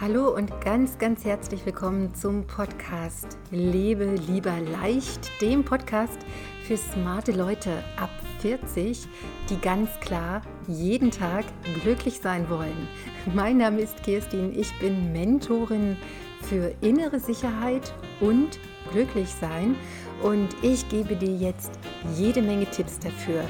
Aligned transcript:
Hallo 0.00 0.34
und 0.34 0.62
ganz, 0.62 0.96
ganz 0.96 1.26
herzlich 1.26 1.66
willkommen 1.66 2.14
zum 2.14 2.46
Podcast 2.46 3.36
Lebe 3.50 4.14
lieber 4.28 4.58
leicht, 4.80 5.30
dem 5.42 5.62
Podcast 5.62 6.18
für 6.62 6.78
smarte 6.78 7.32
Leute 7.32 7.84
ab 7.98 8.08
40, 8.38 9.06
die 9.50 9.60
ganz 9.60 9.90
klar 10.00 10.40
jeden 10.66 11.10
Tag 11.10 11.44
glücklich 11.82 12.18
sein 12.18 12.48
wollen. 12.48 12.88
Mein 13.34 13.58
Name 13.58 13.82
ist 13.82 14.02
Kirstin, 14.02 14.58
ich 14.58 14.72
bin 14.78 15.12
Mentorin 15.12 15.98
für 16.48 16.72
innere 16.80 17.20
Sicherheit 17.20 17.92
und 18.20 18.58
Glücklichsein 18.92 19.76
und 20.22 20.48
ich 20.62 20.88
gebe 20.88 21.14
dir 21.14 21.36
jetzt 21.36 21.72
jede 22.16 22.40
Menge 22.40 22.64
Tipps 22.64 22.98
dafür, 23.00 23.44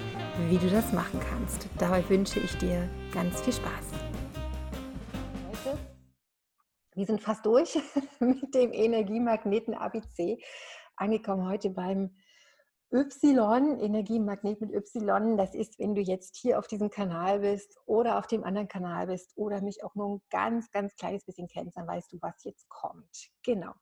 wie 0.49 0.59
du 0.59 0.69
das 0.69 0.93
machen 0.93 1.21
kannst. 1.31 1.69
Dabei 1.79 2.03
wünsche 2.09 2.41
ich 2.41 2.57
dir 2.57 2.89
ganz 3.15 3.41
viel 3.41 3.53
Spaß. 3.53 3.90
Wir 7.01 7.07
sind 7.07 7.23
fast 7.23 7.47
durch 7.47 7.79
mit 8.21 8.55
dem 8.55 8.75
Energiemagneten 8.75 9.73
ABC. 9.73 10.37
Angekommen 10.97 11.49
heute 11.49 11.71
beim 11.71 12.15
Y, 12.93 13.81
Energiemagnet 13.81 14.61
mit 14.61 14.71
Y. 14.71 15.39
Das 15.39 15.55
ist, 15.55 15.79
wenn 15.79 15.95
du 15.95 16.03
jetzt 16.03 16.37
hier 16.37 16.59
auf 16.59 16.67
diesem 16.67 16.91
Kanal 16.91 17.39
bist 17.39 17.75
oder 17.87 18.19
auf 18.19 18.27
dem 18.27 18.45
anderen 18.45 18.69
Kanal 18.69 19.07
bist 19.07 19.33
oder 19.35 19.63
mich 19.63 19.83
auch 19.83 19.95
nur 19.95 20.17
ein 20.17 20.23
ganz, 20.29 20.71
ganz 20.73 20.95
kleines 20.97 21.25
bisschen 21.25 21.49
kennst, 21.49 21.79
dann 21.79 21.87
weißt 21.87 22.13
du, 22.13 22.19
was 22.21 22.45
jetzt 22.45 22.69
kommt. 22.69 23.31
Genau. 23.45 23.73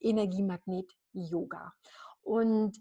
Energiemagnet 0.00 0.92
Yoga. 1.12 1.72
Und 2.22 2.76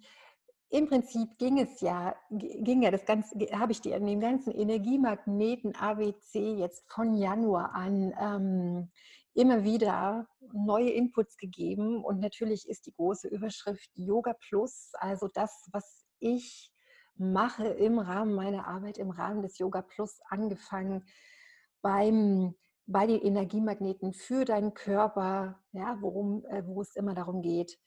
im 0.69 0.88
Prinzip 0.88 1.38
ging 1.38 1.59
es 1.59 1.81
ja, 1.81 2.16
ging 2.31 2.81
ja 2.81 2.89
das 2.89 3.05
Ganze, 3.05 3.35
habe 3.52 3.73
ich 3.73 3.81
dir 3.81 3.95
in 3.97 4.07
dem 4.07 4.19
ganzen 4.19 4.53
Energiemagneten 4.53 5.75
ABC 5.75 6.55
jetzt 6.55 6.91
von 6.91 7.13
Januar 7.13 7.75
an 7.75 8.11
ähm, 8.19 8.91
immer 9.33 9.63
wieder 9.63 10.27
neue 10.53 10.91
Inputs 10.91 11.37
gegeben. 11.37 12.03
Und 12.03 12.19
natürlich 12.19 12.67
ist 12.67 12.85
die 12.85 12.94
große 12.94 13.27
Überschrift 13.27 13.89
Yoga 13.95 14.33
Plus, 14.47 14.91
also 14.94 15.27
das, 15.33 15.67
was 15.71 16.05
ich 16.19 16.71
mache 17.16 17.67
im 17.67 17.99
Rahmen 17.99 18.33
meiner 18.33 18.67
Arbeit, 18.67 18.97
im 18.97 19.11
Rahmen 19.11 19.41
des 19.41 19.58
Yoga 19.58 19.81
Plus, 19.81 20.19
angefangen 20.30 21.05
beim 21.81 22.55
bei 22.85 23.08
den 23.08 23.21
Energiemagneten 23.21 24.13
für 24.13 24.45
deinen 24.45 24.73
Körper, 24.73 25.61
ja, 25.71 25.97
worum, 26.02 26.45
äh, 26.45 26.63
wo 26.65 26.81
es 26.81 26.95
immer 26.95 27.13
darum 27.13 27.41
geht. 27.41 27.80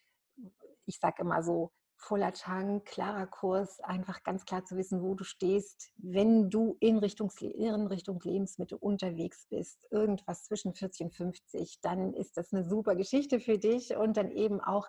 Ich 0.87 0.99
sage 0.99 1.23
immer 1.23 1.43
so, 1.43 1.73
voller 1.97 2.33
Tank, 2.33 2.85
klarer 2.85 3.27
Kurs, 3.27 3.81
einfach 3.81 4.23
ganz 4.23 4.45
klar 4.45 4.65
zu 4.65 4.77
wissen, 4.77 5.03
wo 5.03 5.15
du 5.15 5.25
stehst, 5.25 5.91
wenn 5.97 6.51
du 6.51 6.77
in 6.81 6.99
Richtung, 6.99 7.31
in 7.41 7.87
Richtung 7.87 8.21
Lebensmittel 8.23 8.79
unterwegs 8.79 9.47
bist, 9.49 9.79
irgendwas 9.91 10.45
zwischen 10.45 10.75
40 10.75 11.07
und 11.07 11.15
50, 11.15 11.81
dann 11.81 12.13
ist 12.13 12.37
das 12.37 12.53
eine 12.53 12.65
super 12.65 12.95
Geschichte 12.97 13.41
für 13.41 13.59
dich 13.59 13.97
und 13.97 14.17
dann 14.17 14.31
eben 14.31 14.61
auch 14.61 14.89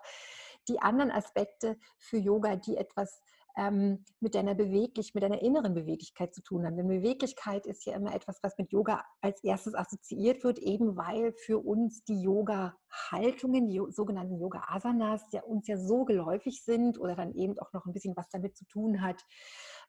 die 0.68 0.80
anderen 0.80 1.10
Aspekte 1.10 1.78
für 1.96 2.18
Yoga, 2.18 2.56
die 2.56 2.76
etwas 2.76 3.22
ähm, 3.58 4.04
mit 4.20 4.36
deiner 4.36 4.54
Beweglich, 4.54 5.14
mit 5.14 5.24
deiner 5.24 5.42
inneren 5.42 5.74
Beweglichkeit 5.74 6.32
zu 6.32 6.42
tun 6.42 6.64
haben. 6.64 6.76
Denn 6.76 6.86
Beweglichkeit 6.86 7.66
ist 7.66 7.84
ja 7.84 7.94
immer 7.94 8.14
etwas, 8.14 8.38
was 8.42 8.56
mit 8.56 8.70
Yoga 8.70 9.04
als 9.20 9.42
erstes 9.42 9.74
assoziiert 9.74 10.44
wird, 10.44 10.58
eben 10.60 10.96
weil 10.96 11.32
für 11.32 11.58
uns 11.58 12.04
die 12.04 12.22
Yoga-Haltungen, 12.22 13.68
die 13.68 13.82
sogenannten 13.90 14.38
Yoga-Asanas, 14.40 15.22
ja 15.32 15.42
uns 15.42 15.66
ja 15.66 15.76
so 15.76 16.04
geläufig 16.04 16.62
sind 16.64 16.98
oder 17.00 17.16
dann 17.16 17.34
eben 17.34 17.58
auch 17.58 17.72
noch 17.72 17.84
ein 17.84 17.92
bisschen 17.92 18.16
was 18.16 18.28
damit 18.30 18.56
zu 18.56 18.64
tun 18.66 19.02
hat, 19.02 19.20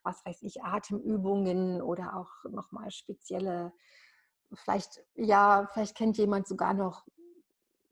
was 0.02 0.20
weiß 0.26 0.42
ich, 0.42 0.62
Atemübungen 0.62 1.80
oder 1.80 2.16
auch 2.16 2.50
nochmal 2.50 2.90
spezielle 2.90 3.72
vielleicht, 4.52 5.00
ja, 5.14 5.68
vielleicht 5.72 5.96
kennt 5.96 6.18
jemand 6.18 6.48
sogar 6.48 6.74
noch 6.74 7.04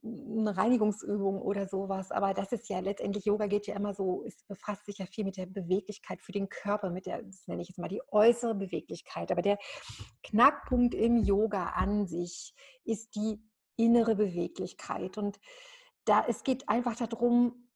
eine 0.04 0.56
Reinigungsübung 0.56 1.42
oder 1.42 1.66
sowas. 1.66 2.10
Aber 2.12 2.34
das 2.34 2.52
ist 2.52 2.68
ja 2.68 2.80
letztendlich, 2.80 3.24
Yoga 3.24 3.46
geht 3.46 3.66
ja 3.66 3.74
immer 3.74 3.94
so, 3.94 4.24
es 4.24 4.44
befasst 4.44 4.86
sich 4.86 4.98
ja 4.98 5.06
viel 5.06 5.24
mit 5.24 5.36
der 5.36 5.46
Beweglichkeit 5.46 6.22
für 6.22 6.32
den 6.32 6.48
Körper, 6.48 6.90
mit 6.90 7.06
der, 7.06 7.22
das 7.22 7.46
nenne 7.46 7.62
ich 7.62 7.68
jetzt 7.68 7.78
mal 7.78 7.88
die 7.88 8.02
äußere 8.10 8.54
Beweglichkeit. 8.54 9.32
Aber 9.32 9.42
der 9.42 9.58
Knackpunkt 10.22 10.94
im 10.94 11.16
Yoga 11.16 11.70
an 11.70 12.06
sich 12.06 12.54
ist 12.84 13.14
die 13.16 13.42
innere 13.76 14.14
Beweglichkeit. 14.14 15.18
Und 15.18 15.40
da, 16.04 16.24
es 16.26 16.42
geht 16.44 16.68
einfach 16.68 16.96
darum, 16.96 17.68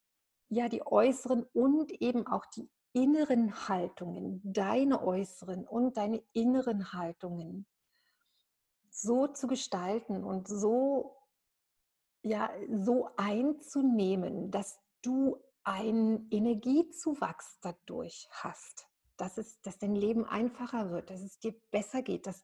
ja, 0.49 0.69
die 0.69 0.87
äußeren 0.87 1.45
und 1.55 1.93
eben 2.01 2.27
auch 2.27 2.45
die 2.47 2.71
inneren 2.93 3.69
Haltungen, 3.69 4.41
deine 4.45 5.03
äußeren 5.03 5.67
und 5.67 5.97
deine 5.97 6.23
inneren 6.35 6.93
Haltungen 6.93 7.67
so 8.91 9.27
zu 9.29 9.47
gestalten 9.47 10.23
und 10.23 10.47
so 10.47 11.22
ja, 12.23 12.51
so 12.69 13.09
einzunehmen, 13.17 14.51
dass 14.51 14.79
du 15.03 15.39
einen 15.65 16.29
Energiezuwachs 16.31 17.59
dadurch 17.61 18.29
hast, 18.31 18.87
dass, 19.17 19.39
es, 19.39 19.61
dass 19.63 19.79
dein 19.79 19.95
Leben 19.95 20.25
einfacher 20.25 20.91
wird, 20.91 21.11
dass 21.11 21.21
es 21.21 21.39
dir 21.39 21.55
besser 21.71 22.03
geht, 22.03 22.27
dass 22.27 22.43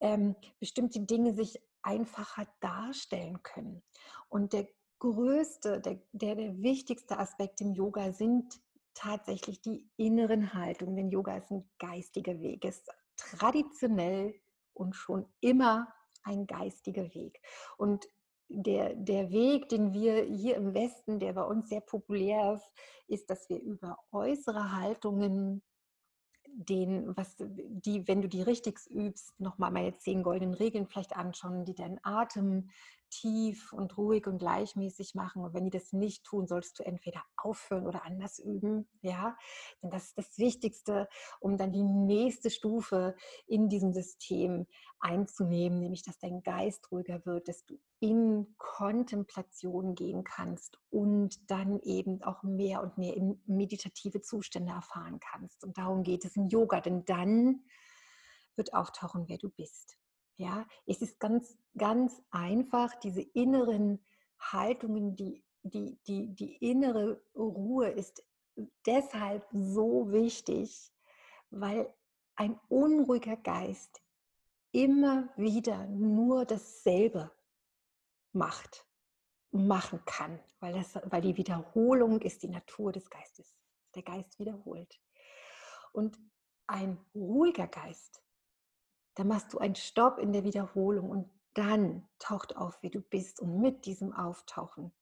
ähm, 0.00 0.36
bestimmte 0.58 1.00
Dinge 1.00 1.34
sich 1.34 1.60
einfacher 1.82 2.46
darstellen 2.60 3.42
können. 3.42 3.82
Und 4.28 4.52
der 4.52 4.68
größte, 4.98 5.80
der, 5.80 6.00
der, 6.12 6.34
der 6.34 6.62
wichtigste 6.62 7.18
Aspekt 7.18 7.60
im 7.60 7.72
Yoga 7.72 8.12
sind 8.12 8.60
tatsächlich 8.94 9.60
die 9.60 9.88
inneren 9.96 10.54
Haltungen. 10.54 10.96
Denn 10.96 11.10
Yoga 11.10 11.36
ist 11.36 11.50
ein 11.50 11.68
geistiger 11.78 12.40
Weg, 12.40 12.64
ist 12.64 12.88
traditionell 13.16 14.34
und 14.74 14.94
schon 14.94 15.26
immer 15.40 15.92
ein 16.24 16.46
geistiger 16.46 17.14
Weg. 17.14 17.40
Und 17.76 18.08
der, 18.48 18.94
der 18.94 19.30
Weg, 19.30 19.68
den 19.68 19.92
wir 19.92 20.22
hier 20.22 20.56
im 20.56 20.74
Westen, 20.74 21.18
der 21.18 21.34
bei 21.34 21.42
uns 21.42 21.68
sehr 21.68 21.80
populär 21.80 22.54
ist, 22.54 22.70
ist, 23.06 23.30
dass 23.30 23.48
wir 23.48 23.60
über 23.60 23.98
äußere 24.10 24.72
Haltungen 24.72 25.62
den, 26.46 27.16
was 27.16 27.36
die, 27.38 28.08
wenn 28.08 28.22
du 28.22 28.28
die 28.28 28.42
richtig 28.42 28.78
übst, 28.90 29.38
nochmal 29.38 29.70
meine 29.70 29.96
zehn 29.98 30.22
goldenen 30.22 30.54
Regeln 30.54 30.86
vielleicht 30.86 31.14
anschauen, 31.14 31.64
die 31.64 31.74
deinen 31.74 32.00
Atem 32.02 32.70
tief 33.10 33.72
und 33.72 33.96
ruhig 33.96 34.26
und 34.26 34.38
gleichmäßig 34.38 35.14
machen. 35.14 35.44
Und 35.44 35.54
wenn 35.54 35.64
die 35.64 35.70
das 35.70 35.92
nicht 35.92 36.24
tun, 36.24 36.46
sollst 36.46 36.78
du 36.78 36.84
entweder 36.84 37.22
aufhören 37.36 37.86
oder 37.86 38.04
anders 38.04 38.38
üben. 38.38 38.88
Ja, 39.02 39.36
denn 39.82 39.90
das 39.90 40.04
ist 40.04 40.18
das 40.18 40.38
Wichtigste, 40.38 41.08
um 41.40 41.56
dann 41.56 41.72
die 41.72 41.82
nächste 41.82 42.50
Stufe 42.50 43.14
in 43.46 43.68
diesem 43.68 43.92
System 43.92 44.66
einzunehmen, 45.00 45.78
nämlich 45.78 46.02
dass 46.02 46.18
dein 46.18 46.42
Geist 46.42 46.90
ruhiger 46.90 47.24
wird, 47.24 47.48
dass 47.48 47.64
du 47.64 47.78
in 48.00 48.54
Kontemplation 48.58 49.94
gehen 49.94 50.24
kannst 50.24 50.78
und 50.90 51.50
dann 51.50 51.80
eben 51.80 52.22
auch 52.22 52.42
mehr 52.42 52.82
und 52.82 52.98
mehr 52.98 53.16
in 53.16 53.40
meditative 53.46 54.20
Zustände 54.20 54.72
erfahren 54.72 55.18
kannst. 55.20 55.64
Und 55.64 55.78
darum 55.78 56.02
geht 56.02 56.24
es 56.24 56.36
im 56.36 56.46
Yoga, 56.48 56.80
denn 56.80 57.04
dann 57.04 57.64
wird 58.56 58.74
auftauchen, 58.74 59.28
wer 59.28 59.38
du 59.38 59.48
bist. 59.48 59.96
Ja, 60.38 60.68
es 60.86 61.02
ist 61.02 61.18
ganz, 61.18 61.58
ganz 61.76 62.22
einfach, 62.30 62.94
diese 63.00 63.22
inneren 63.22 64.00
Haltungen, 64.38 65.16
die, 65.16 65.44
die, 65.64 65.98
die, 66.06 66.32
die 66.32 66.56
innere 66.58 67.20
Ruhe 67.34 67.88
ist 67.88 68.24
deshalb 68.86 69.44
so 69.50 70.12
wichtig, 70.12 70.92
weil 71.50 71.92
ein 72.36 72.58
unruhiger 72.68 73.36
Geist 73.36 74.00
immer 74.70 75.28
wieder 75.36 75.88
nur 75.88 76.44
dasselbe 76.44 77.32
macht, 78.32 78.86
machen 79.50 80.00
kann, 80.04 80.38
weil, 80.60 80.72
das, 80.74 80.94
weil 81.06 81.22
die 81.22 81.36
Wiederholung 81.36 82.20
ist 82.20 82.44
die 82.44 82.48
Natur 82.48 82.92
des 82.92 83.10
Geistes. 83.10 83.56
Der 83.96 84.04
Geist 84.04 84.38
wiederholt. 84.38 85.00
Und 85.90 86.16
ein 86.68 87.04
ruhiger 87.12 87.66
Geist 87.66 88.22
da 89.18 89.24
machst 89.24 89.52
du 89.52 89.58
einen 89.58 89.74
Stopp 89.74 90.18
in 90.18 90.32
der 90.32 90.44
Wiederholung 90.44 91.10
und 91.10 91.28
dann 91.54 92.06
taucht 92.20 92.56
auf, 92.56 92.80
wie 92.84 92.90
du 92.90 93.00
bist. 93.00 93.40
Und 93.40 93.60
mit 93.60 93.84
diesem 93.84 94.12
Auftauchen 94.12 94.92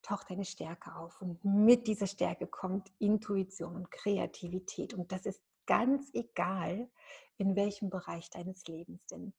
taucht 0.00 0.30
deine 0.30 0.44
Stärke 0.44 0.94
auf. 0.94 1.20
Und 1.20 1.44
mit 1.44 1.88
dieser 1.88 2.06
Stärke 2.06 2.46
kommt 2.46 2.92
Intuition 3.00 3.74
und 3.74 3.90
Kreativität. 3.90 4.94
Und 4.94 5.10
das 5.10 5.26
ist 5.26 5.42
ganz 5.66 6.08
egal, 6.12 6.88
in 7.36 7.56
welchem 7.56 7.90
Bereich 7.90 8.30
deines 8.30 8.64
Lebens. 8.68 9.04
Denn 9.06 9.32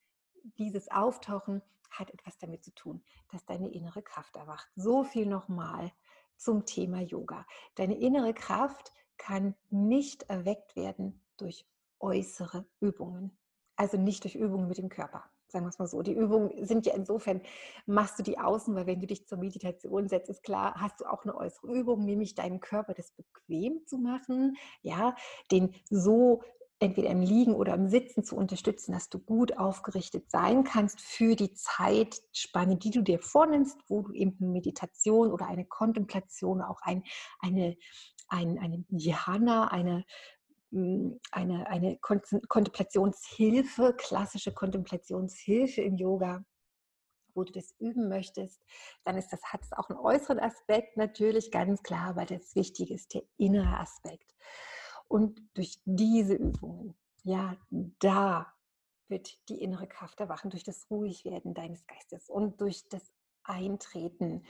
dieses 0.57 0.91
Auftauchen 0.91 1.61
hat 1.89 2.11
etwas 2.11 2.37
damit 2.37 2.61
zu 2.65 2.75
tun, 2.75 3.01
dass 3.31 3.45
deine 3.45 3.69
innere 3.69 4.01
Kraft 4.01 4.35
erwacht. 4.35 4.67
So 4.75 5.05
viel 5.05 5.27
nochmal 5.27 5.93
zum 6.35 6.65
Thema 6.65 6.99
Yoga. 6.99 7.45
Deine 7.75 7.97
innere 7.97 8.33
Kraft 8.33 8.91
kann 9.15 9.55
nicht 9.69 10.23
erweckt 10.23 10.75
werden 10.75 11.21
durch 11.37 11.65
äußere 12.01 12.65
Übungen. 12.81 13.31
Also 13.75 13.97
nicht 13.97 14.23
durch 14.23 14.35
Übungen 14.35 14.67
mit 14.67 14.77
dem 14.77 14.89
Körper, 14.89 15.23
sagen 15.47 15.65
wir 15.65 15.69
es 15.69 15.79
mal 15.79 15.87
so. 15.87 16.01
Die 16.01 16.13
Übungen 16.13 16.65
sind 16.65 16.85
ja 16.85 16.93
insofern, 16.93 17.41
machst 17.85 18.17
du 18.17 18.23
die 18.23 18.39
außen, 18.39 18.73
weil 18.75 18.87
wenn 18.87 19.01
du 19.01 19.07
dich 19.07 19.27
zur 19.27 19.37
Meditation 19.37 20.07
setzt, 20.07 20.29
ist 20.29 20.43
klar, 20.43 20.75
hast 20.77 21.01
du 21.01 21.05
auch 21.05 21.23
eine 21.23 21.35
äußere 21.35 21.71
Übung, 21.71 22.05
nämlich 22.05 22.35
deinem 22.35 22.59
Körper 22.59 22.93
das 22.93 23.11
bequem 23.11 23.85
zu 23.85 23.97
machen, 23.97 24.55
ja, 24.81 25.15
den 25.51 25.73
so 25.89 26.41
entweder 26.79 27.09
im 27.09 27.21
Liegen 27.21 27.53
oder 27.55 27.73
im 27.73 27.87
Sitzen 27.87 28.23
zu 28.23 28.35
unterstützen, 28.35 28.91
dass 28.91 29.09
du 29.09 29.19
gut 29.19 29.57
aufgerichtet 29.57 30.29
sein 30.29 30.63
kannst 30.63 30.99
für 30.99 31.35
die 31.35 31.53
Zeitspanne, 31.53 32.77
die 32.77 32.91
du 32.91 33.01
dir 33.01 33.19
vornimmst, 33.19 33.77
wo 33.87 34.01
du 34.01 34.11
eben 34.13 34.35
eine 34.39 34.51
Meditation 34.51 35.31
oder 35.31 35.47
eine 35.47 35.65
Kontemplation, 35.65 36.61
auch 36.61 36.81
ein, 36.81 37.03
eine, 37.39 37.77
ein, 38.27 38.59
eine 38.59 38.83
Dhyana, 38.89 39.69
eine, 39.69 40.05
eine, 40.71 41.67
eine 41.67 41.97
Kontemplationshilfe, 41.97 43.95
klassische 43.97 44.53
Kontemplationshilfe 44.53 45.81
im 45.81 45.95
Yoga 45.97 46.43
wo 47.35 47.43
du 47.43 47.51
das 47.51 47.75
üben 47.79 48.07
möchtest, 48.07 48.61
dann 49.03 49.17
ist 49.17 49.29
das, 49.31 49.43
hat 49.43 49.61
es 49.63 49.73
auch 49.73 49.89
einen 49.89 49.99
äußeren 49.99 50.39
Aspekt 50.39 50.97
natürlich, 50.97 51.51
ganz 51.51 51.83
klar, 51.83 52.09
aber 52.09 52.25
das 52.25 52.55
Wichtige 52.55 52.93
ist 52.93 53.13
der 53.13 53.23
innere 53.37 53.77
Aspekt. 53.77 54.33
Und 55.07 55.41
durch 55.53 55.79
diese 55.85 56.33
Übungen, 56.33 56.95
ja, 57.23 57.55
da 57.99 58.51
wird 59.07 59.37
die 59.49 59.61
innere 59.61 59.87
Kraft 59.87 60.19
erwachen, 60.19 60.49
durch 60.49 60.63
das 60.63 60.89
Ruhigwerden 60.89 61.53
deines 61.53 61.85
Geistes 61.85 62.29
und 62.29 62.59
durch 62.61 62.87
das 62.89 63.11
Eintreten 63.43 64.43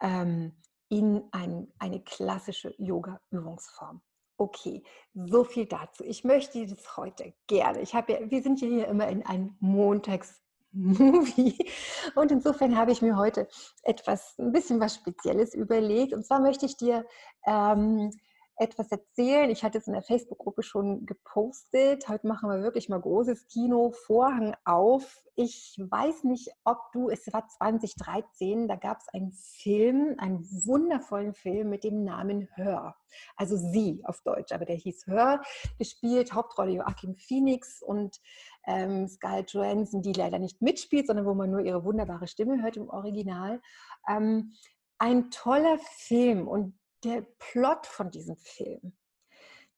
ähm, 0.00 0.56
in 0.88 1.22
ein, 1.30 1.72
eine 1.78 2.02
klassische 2.02 2.74
Yoga-Übungsform. 2.78 4.02
Okay, 4.40 4.82
so 5.12 5.44
viel 5.44 5.66
dazu. 5.66 6.02
Ich 6.02 6.24
möchte 6.24 6.66
das 6.66 6.96
heute 6.96 7.34
gerne. 7.46 7.82
Ich 7.82 7.94
habe 7.94 8.12
ja, 8.14 8.18
wir 8.30 8.42
sind 8.42 8.58
ja 8.62 8.68
hier 8.68 8.88
immer 8.88 9.06
in 9.06 9.22
einem 9.26 9.54
Montags-Movie 9.60 11.58
und 12.14 12.32
insofern 12.32 12.74
habe 12.74 12.90
ich 12.90 13.02
mir 13.02 13.18
heute 13.18 13.48
etwas, 13.82 14.38
ein 14.38 14.50
bisschen 14.50 14.80
was 14.80 14.94
Spezielles 14.94 15.54
überlegt. 15.54 16.14
Und 16.14 16.24
zwar 16.24 16.40
möchte 16.40 16.64
ich 16.64 16.78
dir 16.78 17.04
ähm, 17.46 18.12
etwas 18.60 18.92
erzählen. 18.92 19.48
Ich 19.48 19.64
hatte 19.64 19.78
es 19.78 19.86
in 19.86 19.94
der 19.94 20.02
Facebook-Gruppe 20.02 20.62
schon 20.62 21.06
gepostet. 21.06 22.06
Heute 22.08 22.26
machen 22.26 22.50
wir 22.50 22.62
wirklich 22.62 22.90
mal 22.90 23.00
großes 23.00 23.48
Kino, 23.48 23.90
Vorhang 23.90 24.54
auf. 24.66 25.24
Ich 25.34 25.78
weiß 25.78 26.24
nicht, 26.24 26.50
ob 26.64 26.78
du, 26.92 27.08
es 27.08 27.32
war 27.32 27.48
2013, 27.48 28.68
da 28.68 28.76
gab 28.76 28.98
es 28.98 29.08
einen 29.14 29.32
Film, 29.32 30.14
einen 30.18 30.44
wundervollen 30.66 31.32
Film 31.32 31.70
mit 31.70 31.84
dem 31.84 32.04
Namen 32.04 32.48
Hör. 32.54 32.96
Also 33.34 33.56
sie 33.56 34.02
auf 34.04 34.20
Deutsch, 34.24 34.52
aber 34.52 34.66
der 34.66 34.76
hieß 34.76 35.06
Hör, 35.06 35.40
gespielt, 35.78 36.34
Hauptrolle 36.34 36.72
Joachim 36.72 37.16
Phoenix 37.16 37.82
und 37.82 38.20
ähm, 38.66 39.08
Scarlett 39.08 39.52
Johansson, 39.52 40.02
die 40.02 40.12
leider 40.12 40.38
nicht 40.38 40.60
mitspielt, 40.60 41.06
sondern 41.06 41.24
wo 41.24 41.32
man 41.32 41.50
nur 41.50 41.60
ihre 41.60 41.82
wunderbare 41.82 42.26
Stimme 42.26 42.62
hört 42.62 42.76
im 42.76 42.90
Original. 42.90 43.62
Ähm, 44.06 44.52
ein 44.98 45.30
toller 45.30 45.78
Film 45.78 46.46
und 46.46 46.74
der 47.04 47.26
Plot 47.38 47.86
von 47.86 48.10
diesem 48.10 48.36
Film 48.36 48.92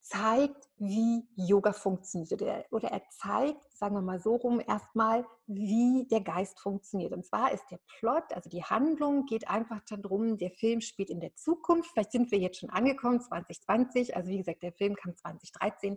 zeigt, 0.03 0.69
wie 0.79 1.25
Yoga 1.37 1.73
funktioniert. 1.73 2.43
Oder 2.73 2.89
er 2.91 3.03
zeigt, 3.11 3.63
sagen 3.77 3.95
wir 3.95 4.03
mal 4.03 4.19
so 4.19 4.35
rum, 4.35 4.61
erstmal, 4.61 5.25
wie 5.47 6.07
der 6.11 6.21
Geist 6.21 6.59
funktioniert. 6.61 7.13
Und 7.13 7.25
zwar 7.25 7.53
ist 7.53 7.65
der 7.71 7.79
Plot, 7.99 8.25
also 8.33 8.51
die 8.51 8.65
Handlung, 8.65 9.27
geht 9.27 9.49
einfach 9.49 9.81
darum, 9.89 10.39
der 10.39 10.51
Film 10.51 10.81
spielt 10.81 11.09
in 11.09 11.21
der 11.21 11.35
Zukunft. 11.37 11.91
Vielleicht 11.93 12.13
sind 12.13 12.31
wir 12.33 12.39
jetzt 12.39 12.59
schon 12.59 12.71
angekommen, 12.71 13.21
2020. 13.21 14.17
Also 14.17 14.29
wie 14.29 14.39
gesagt, 14.39 14.63
der 14.63 14.73
Film 14.73 14.97
kam 14.97 15.17
2013. 15.17 15.97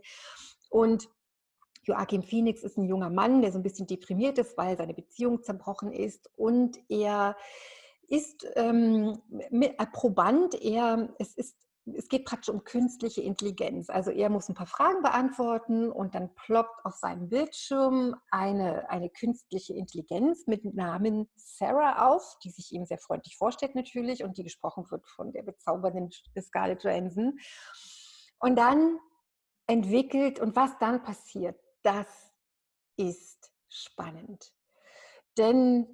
Und 0.69 1.09
Joachim 1.83 2.23
Phoenix 2.23 2.63
ist 2.63 2.77
ein 2.77 2.87
junger 2.87 3.09
Mann, 3.09 3.41
der 3.41 3.51
so 3.51 3.59
ein 3.59 3.63
bisschen 3.63 3.87
deprimiert 3.87 4.37
ist, 4.37 4.57
weil 4.57 4.77
seine 4.77 4.93
Beziehung 4.93 5.43
zerbrochen 5.43 5.91
ist. 5.91 6.29
Und 6.35 6.77
er 6.89 7.35
ist 8.07 8.45
ähm, 8.55 9.21
Proband, 9.91 10.55
er, 10.55 11.13
es 11.19 11.35
ist 11.35 11.55
es 11.93 12.07
geht 12.07 12.25
praktisch 12.25 12.49
um 12.49 12.63
künstliche 12.63 13.21
Intelligenz. 13.21 13.89
Also 13.89 14.09
er 14.09 14.29
muss 14.29 14.49
ein 14.49 14.55
paar 14.55 14.65
Fragen 14.65 15.03
beantworten 15.03 15.91
und 15.91 16.15
dann 16.15 16.33
ploppt 16.33 16.83
auf 16.83 16.95
seinem 16.95 17.29
Bildschirm 17.29 18.15
eine, 18.31 18.89
eine 18.89 19.09
künstliche 19.09 19.73
Intelligenz 19.73 20.47
mit 20.47 20.65
Namen 20.65 21.29
Sarah 21.35 22.07
auf, 22.07 22.37
die 22.43 22.49
sich 22.49 22.71
ihm 22.71 22.85
sehr 22.85 22.97
freundlich 22.97 23.37
vorstellt 23.37 23.75
natürlich 23.75 24.23
und 24.23 24.37
die 24.37 24.43
gesprochen 24.43 24.89
wird 24.89 25.07
von 25.07 25.31
der 25.31 25.43
bezaubernden 25.43 26.09
Scarlett 26.41 26.83
Johansson. 26.83 27.37
Und 28.39 28.55
dann 28.55 28.99
entwickelt 29.67 30.39
und 30.39 30.55
was 30.55 30.77
dann 30.79 31.03
passiert, 31.03 31.59
das 31.83 32.07
ist 32.97 33.51
spannend. 33.69 34.51
Denn 35.37 35.87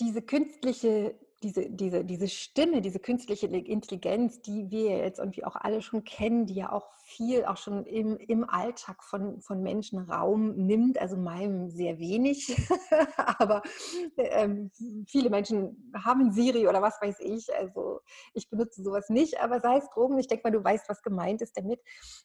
diese 0.00 0.22
künstliche, 0.22 1.14
diese, 1.42 1.70
diese, 1.70 2.04
diese 2.04 2.28
Stimme, 2.28 2.80
diese 2.80 2.98
künstliche 2.98 3.46
Intelligenz, 3.46 4.42
die 4.42 4.70
wir 4.70 4.98
jetzt 4.98 5.20
irgendwie 5.20 5.44
auch 5.44 5.54
alle 5.54 5.82
schon 5.82 6.04
kennen, 6.04 6.46
die 6.46 6.54
ja 6.54 6.72
auch 6.72 6.88
viel 7.04 7.44
auch 7.44 7.56
schon 7.56 7.86
im, 7.86 8.16
im 8.16 8.48
Alltag 8.48 9.02
von, 9.04 9.40
von 9.40 9.62
Menschen 9.62 10.00
Raum 10.00 10.54
nimmt, 10.56 11.00
also 11.00 11.16
meinem 11.16 11.70
sehr 11.70 11.98
wenig, 11.98 12.56
aber 13.16 13.62
ähm, 14.16 14.70
viele 15.06 15.30
Menschen 15.30 15.90
haben 15.94 16.32
Siri 16.32 16.66
oder 16.66 16.82
was 16.82 17.00
weiß 17.00 17.20
ich, 17.20 17.54
also 17.54 18.00
ich 18.34 18.50
benutze 18.50 18.82
sowas 18.82 19.08
nicht, 19.08 19.40
aber 19.40 19.60
sei 19.60 19.78
es 19.78 19.88
drum, 19.90 20.18
ich 20.18 20.26
denke 20.26 20.48
mal, 20.48 20.56
du 20.56 20.62
weißt, 20.62 20.88
was 20.88 21.02
gemeint 21.02 21.40
ist 21.40 21.56
damit. 21.56 21.80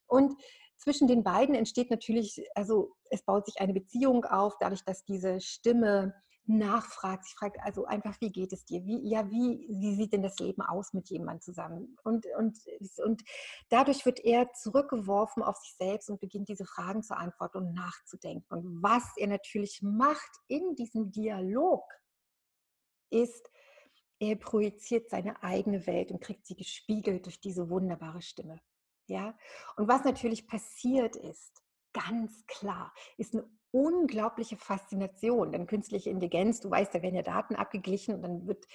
Und 0.08 0.34
zwischen 0.78 1.08
den 1.08 1.24
beiden 1.24 1.56
entsteht 1.56 1.90
natürlich, 1.90 2.46
also 2.56 2.94
es 3.10 3.24
baut 3.24 3.46
sich 3.46 3.62
eine 3.62 3.74
Beziehung 3.74 4.26
auf, 4.26 4.56
dadurch, 4.60 4.84
dass 4.84 5.06
diese 5.06 5.40
Stimme 5.40 6.14
nachfragt. 6.46 7.26
Sie 7.26 7.36
fragt 7.36 7.58
also 7.62 7.86
einfach, 7.86 8.20
wie 8.20 8.32
geht 8.32 8.54
es 8.54 8.66
dir? 8.66 8.84
Wie, 8.86 9.08
ja, 9.08 9.30
wie, 9.30 9.68
wie 9.70 9.96
sieht 9.96 10.14
denn 10.14 10.24
das 10.24 10.38
Leben 10.40 10.62
aus 10.62 10.94
mit 10.94 11.10
jemandem 11.10 11.42
zusammen? 11.42 11.98
Und, 12.04 12.26
und, 12.38 12.58
und 13.04 13.24
dadurch 13.70 14.06
wird 14.06 14.20
er 14.20 14.52
zurückgeworfen 14.54 15.44
auf 15.44 15.58
sich 15.58 15.76
selbst 15.78 16.10
und 16.10 16.20
beginnt 16.20 16.50
diese 16.50 16.66
Fragen 16.66 17.04
zu 17.04 17.16
antworten 17.16 17.60
und 17.60 17.74
nachzudenken. 17.74 18.54
Und 18.54 18.84
was 18.84 19.04
er 19.18 19.28
natürlich 19.28 19.82
macht 19.82 20.32
in 20.48 20.76
diesem 20.76 21.12
Dialog, 21.12 21.84
ist, 23.10 23.50
er 24.20 24.36
projiziert 24.36 25.10
seine 25.10 25.42
eigene 25.44 25.86
Welt 25.86 26.12
und 26.12 26.22
kriegt 26.22 26.46
sie 26.46 26.56
gespiegelt 26.56 27.26
durch 27.26 27.40
diese 27.40 27.70
wunderbare 27.70 28.22
Stimme. 28.22 28.60
Ja? 29.08 29.38
Und 29.76 29.88
was 29.88 30.04
natürlich 30.04 30.48
passiert 30.48 31.16
ist, 31.16 31.62
ganz 31.94 32.46
klar, 32.48 32.94
ist 33.18 33.34
eine 33.34 33.50
unglaubliche 33.74 34.56
Faszination. 34.56 35.52
Denn 35.52 35.68
künstliche 35.68 36.10
Intelligenz, 36.10 36.60
du 36.60 36.70
weißt, 36.70 36.94
da 36.94 37.02
werden 37.02 37.16
ja 37.16 37.24
Daten 37.24 37.56
abgeglichen 37.56 38.16
und 38.16 38.22
dann 38.22 38.48
wird, 38.48 38.66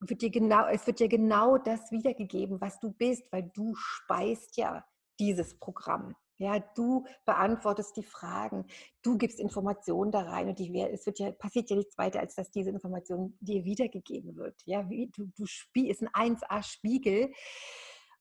wird 0.00 0.20
dir 0.20 0.30
genau, 0.30 0.66
es 0.66 0.86
wird 0.86 1.00
dir 1.00 1.08
genau 1.08 1.58
das 1.58 1.90
wiedergegeben, 1.92 2.60
was 2.60 2.78
du 2.80 2.90
bist, 2.90 3.22
weil 3.30 3.50
du 3.54 3.74
speist 3.76 4.56
ja 4.56 4.84
dieses 5.20 5.58
Programm. 5.58 6.14
Ja, 6.40 6.60
du 6.60 7.04
beantwortest 7.24 7.96
die 7.96 8.04
Fragen, 8.04 8.66
du 9.02 9.18
gibst 9.18 9.40
Informationen 9.40 10.12
da 10.12 10.20
rein 10.20 10.48
und 10.48 10.58
die, 10.60 10.80
es 10.80 11.04
wird 11.04 11.18
ja, 11.18 11.32
passiert 11.32 11.68
ja 11.68 11.76
nichts 11.76 11.98
weiter, 11.98 12.20
als 12.20 12.36
dass 12.36 12.52
diese 12.52 12.70
Information 12.70 13.36
dir 13.40 13.64
wiedergegeben 13.64 14.36
wird. 14.36 14.54
Ja, 14.64 14.88
wie, 14.88 15.08
du, 15.08 15.26
du 15.36 15.46
spielst 15.46 16.02
ein 16.02 16.36
1A-Spiegel. 16.36 17.32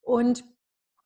Und 0.01 0.43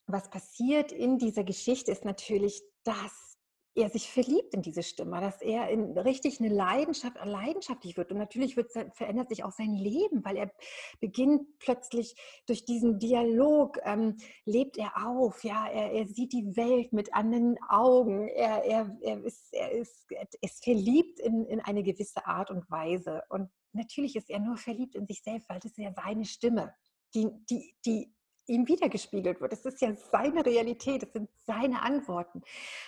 was 0.08 0.30
passiert 0.30 0.94
in 0.94 1.18
dieser 1.18 1.44
Geschichte 1.44 1.92
ist 1.92 2.06
natürlich, 2.06 2.62
dass 2.84 3.31
er 3.76 3.90
sich 3.90 4.12
verliebt 4.12 4.54
in 4.54 4.62
diese 4.62 4.84
Stimme, 4.84 5.22
dass 5.22 5.42
er 5.42 5.70
in 5.70 5.98
richtig 5.98 6.40
eine 6.40 6.54
Leidenschaft, 6.54 7.18
leidenschaftlich 7.24 7.96
wird. 7.96 8.12
Und 8.12 8.18
natürlich 8.18 8.58
wird, 8.58 8.72
verändert 8.72 9.30
sich 9.30 9.44
auch 9.44 9.52
sein 9.52 9.74
Leben, 9.74 10.26
weil 10.26 10.38
er 10.38 10.52
beginnt 11.00 11.58
plötzlich 11.60 12.16
durch 12.48 12.66
diesen 12.66 13.00
Dialog, 13.00 13.78
ähm, 13.84 14.18
lebt 14.46 14.78
er 14.78 15.08
auf, 15.08 15.44
ja, 15.44 15.68
er, 15.68 15.92
er, 15.92 16.08
sieht 16.08 16.34
die 16.34 16.56
Welt 16.58 16.92
mit 16.92 17.14
anderen 17.14 17.58
Augen, 17.70 18.28
er, 18.28 18.64
er, 18.66 18.98
er, 19.02 19.24
ist, 19.24 19.54
er, 19.54 19.72
ist, 19.72 20.06
er 20.12 20.28
ist 20.42 20.64
verliebt 20.64 21.20
in, 21.20 21.46
in 21.46 21.62
eine 21.62 21.84
gewisse 21.84 22.26
Art 22.26 22.52
und 22.52 22.70
Weise. 22.70 23.24
Und 23.30 23.50
natürlich 23.72 24.16
ist 24.18 24.30
er 24.30 24.40
nur 24.40 24.58
verliebt 24.58 24.96
in 24.96 25.08
sich 25.08 25.22
selbst, 25.24 25.48
weil 25.50 25.60
das 25.60 25.72
ist 25.72 25.78
ja 25.78 25.94
seine 25.94 26.26
Stimme, 26.26 26.74
die, 27.14 27.30
die, 27.50 27.74
die 27.86 28.14
ihm 28.52 28.68
wiedergespiegelt 28.68 29.42
wird. 29.42 29.54
Es 29.54 29.66
ist 29.66 29.82
ja 29.82 29.96
seine 29.96 30.46
Realität, 30.46 31.04
es 31.04 31.14
sind 31.14 31.30
seine 31.46 31.82
Antworten. 31.82 32.42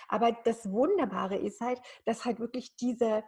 Aber 0.08 0.32
das 0.44 0.70
Wunderbare 0.70 1.36
ist 1.36 1.60
halt, 1.60 1.80
dass 2.04 2.24
halt 2.24 2.38
wirklich 2.38 2.76
diese, 2.76 3.24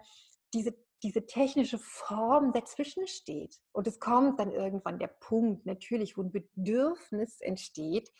diese, 0.53 0.75
diese 1.03 1.27
technische 1.27 1.79
Form 1.79 2.53
dazwischen 2.53 3.07
steht. 3.07 3.59
Und 3.73 3.87
es 3.87 3.99
kommt 3.99 4.39
dann 4.39 4.53
irgendwann 4.53 4.99
der 4.99 5.09
Punkt, 5.09 5.67
natürlich, 5.67 6.17
wo 6.17 6.23
ein 6.23 6.31
Bedürfnis 6.31 7.41
entsteht, 7.41 8.13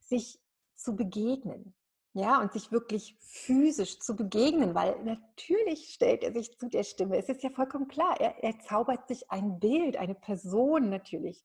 sich 0.00 0.40
zu 0.74 0.96
begegnen. 0.96 1.74
Ja, 2.14 2.40
und 2.40 2.52
sich 2.52 2.72
wirklich 2.72 3.16
physisch 3.20 4.00
zu 4.00 4.16
begegnen, 4.16 4.74
weil 4.74 4.98
natürlich 5.04 5.92
stellt 5.92 6.24
er 6.24 6.32
sich 6.32 6.58
zu 6.58 6.68
der 6.68 6.82
Stimme. 6.82 7.16
Es 7.16 7.28
ist 7.28 7.44
ja 7.44 7.50
vollkommen 7.50 7.86
klar, 7.86 8.18
er, 8.18 8.42
er 8.42 8.58
zaubert 8.60 9.06
sich 9.06 9.30
ein 9.30 9.60
Bild, 9.60 9.96
eine 9.98 10.14
Person 10.14 10.88
natürlich 10.88 11.44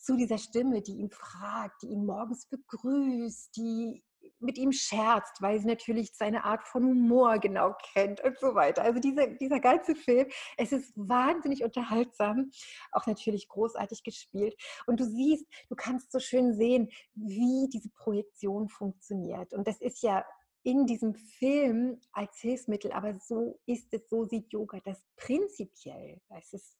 zu 0.00 0.16
dieser 0.16 0.38
Stimme, 0.38 0.82
die 0.82 0.98
ihn 0.98 1.10
fragt, 1.10 1.82
die 1.82 1.88
ihn 1.88 2.06
morgens 2.06 2.46
begrüßt, 2.46 3.56
die 3.56 4.02
mit 4.38 4.58
ihm 4.58 4.72
scherzt, 4.72 5.40
weil 5.40 5.60
sie 5.60 5.66
natürlich 5.66 6.12
seine 6.14 6.44
Art 6.44 6.66
von 6.66 6.84
Humor 6.84 7.38
genau 7.38 7.74
kennt 7.92 8.22
und 8.22 8.38
so 8.38 8.54
weiter. 8.54 8.82
Also 8.82 9.00
dieser, 9.00 9.26
dieser 9.26 9.60
ganze 9.60 9.94
Film, 9.94 10.28
es 10.56 10.72
ist 10.72 10.92
wahnsinnig 10.96 11.62
unterhaltsam, 11.62 12.50
auch 12.92 13.06
natürlich 13.06 13.48
großartig 13.48 14.02
gespielt. 14.02 14.54
Und 14.86 15.00
du 15.00 15.04
siehst, 15.04 15.46
du 15.68 15.76
kannst 15.76 16.12
so 16.12 16.18
schön 16.18 16.54
sehen, 16.54 16.90
wie 17.14 17.68
diese 17.72 17.90
Projektion 17.90 18.68
funktioniert. 18.68 19.52
Und 19.52 19.66
das 19.66 19.80
ist 19.80 20.02
ja 20.02 20.24
in 20.62 20.86
diesem 20.86 21.14
Film 21.14 22.00
als 22.12 22.38
Hilfsmittel, 22.38 22.92
aber 22.92 23.14
so 23.18 23.58
ist 23.66 23.92
es, 23.92 24.08
so 24.08 24.24
sieht 24.24 24.52
Yoga 24.52 24.80
das 24.84 25.02
prinzipiell. 25.16 26.20
Es 26.38 26.52
ist 26.52 26.78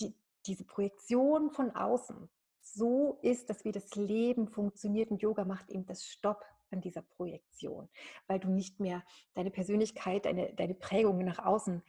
die, 0.00 0.16
diese 0.46 0.64
Projektion 0.64 1.52
von 1.52 1.70
außen. 1.70 2.28
So 2.74 3.18
ist 3.22 3.48
dass 3.50 3.64
wie 3.64 3.72
das 3.72 3.94
Leben 3.94 4.48
funktioniert 4.48 5.10
und 5.10 5.22
Yoga 5.22 5.44
macht 5.44 5.70
eben 5.70 5.86
das 5.86 6.06
Stopp 6.06 6.42
an 6.70 6.80
dieser 6.80 7.02
Projektion, 7.02 7.88
weil 8.26 8.40
du 8.40 8.48
nicht 8.48 8.80
mehr 8.80 9.04
deine 9.34 9.50
Persönlichkeit, 9.50 10.24
deine, 10.24 10.52
deine 10.54 10.74
Prägungen 10.74 11.24
nach 11.24 11.38
außen 11.38 11.82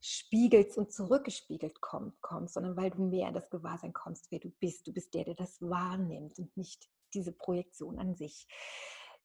spiegelst 0.00 0.78
und 0.78 0.92
zurückgespiegelt 0.92 1.80
komm, 1.80 2.12
kommst, 2.20 2.54
sondern 2.54 2.76
weil 2.76 2.90
du 2.90 3.02
mehr 3.02 3.28
in 3.28 3.34
das 3.34 3.50
Gewahrsein 3.50 3.92
kommst, 3.92 4.30
wer 4.30 4.38
du 4.38 4.50
bist. 4.60 4.86
Du 4.86 4.92
bist 4.92 5.12
der, 5.14 5.24
der 5.24 5.34
das 5.34 5.60
wahrnimmt 5.60 6.38
und 6.38 6.56
nicht 6.56 6.88
diese 7.14 7.32
Projektion 7.32 7.98
an 7.98 8.14
sich. 8.14 8.46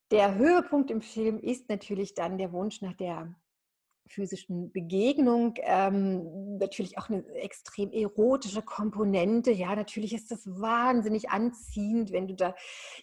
Der 0.10 0.36
Höhepunkt 0.36 0.89
im 0.89 1.01
Film 1.01 1.39
ist 1.39 1.70
natürlich 1.70 2.15
dann 2.15 2.39
der 2.39 2.51
Wunsch 2.51 2.82
nach 2.82 2.93
der 2.93 3.36
physischen 4.08 4.72
Begegnung. 4.72 5.56
Ähm, 5.62 6.58
natürlich 6.58 6.98
auch 6.98 7.10
eine 7.10 7.26
extrem 7.36 7.92
erotische 7.92 8.62
Komponente. 8.62 9.52
Ja, 9.52 9.76
natürlich 9.76 10.14
ist 10.14 10.32
das 10.32 10.46
wahnsinnig 10.46 11.30
anziehend, 11.30 12.12
wenn 12.12 12.28
du 12.28 12.36
da 12.36 12.56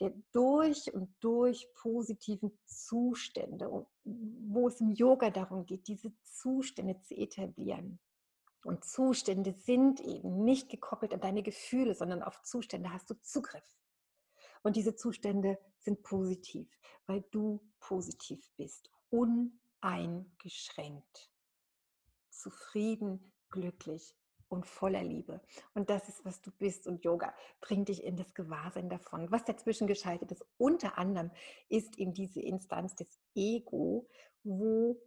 Der 0.00 0.12
durch 0.32 0.92
und 0.92 1.14
durch 1.20 1.68
positiven 1.74 2.58
Zustände, 2.64 3.86
wo 4.02 4.68
es 4.68 4.80
im 4.80 4.90
Yoga 4.90 5.30
darum 5.30 5.66
geht, 5.66 5.86
diese 5.86 6.12
Zustände 6.24 7.00
zu 7.00 7.14
etablieren. 7.14 8.00
Und 8.64 8.84
Zustände 8.84 9.52
sind 9.52 10.00
eben 10.00 10.42
nicht 10.42 10.68
gekoppelt 10.68 11.12
an 11.12 11.20
deine 11.20 11.42
Gefühle, 11.42 11.94
sondern 11.94 12.22
auf 12.22 12.42
Zustände 12.42 12.92
hast 12.92 13.08
du 13.10 13.14
Zugriff. 13.20 13.76
Und 14.62 14.76
diese 14.76 14.96
Zustände 14.96 15.58
sind 15.78 16.02
positiv, 16.02 16.68
weil 17.06 17.22
du 17.30 17.60
positiv 17.78 18.50
bist, 18.56 18.90
uneingeschränkt, 19.14 21.30
zufrieden, 22.30 23.32
glücklich 23.50 24.14
und 24.48 24.66
voller 24.66 25.02
Liebe. 25.02 25.40
Und 25.74 25.90
das 25.90 26.08
ist, 26.08 26.24
was 26.24 26.40
du 26.40 26.50
bist. 26.52 26.86
Und 26.86 27.04
Yoga 27.04 27.34
bringt 27.60 27.88
dich 27.88 28.04
in 28.04 28.16
das 28.16 28.34
Gewahrsein 28.34 28.88
davon. 28.88 29.30
Was 29.30 29.44
dazwischen 29.44 29.86
geschaltet 29.86 30.32
ist, 30.32 30.44
unter 30.58 30.98
anderem, 30.98 31.30
ist 31.68 31.98
eben 31.98 32.14
diese 32.14 32.40
Instanz 32.40 32.94
des 32.94 33.08
Ego, 33.34 34.08
wo 34.42 35.00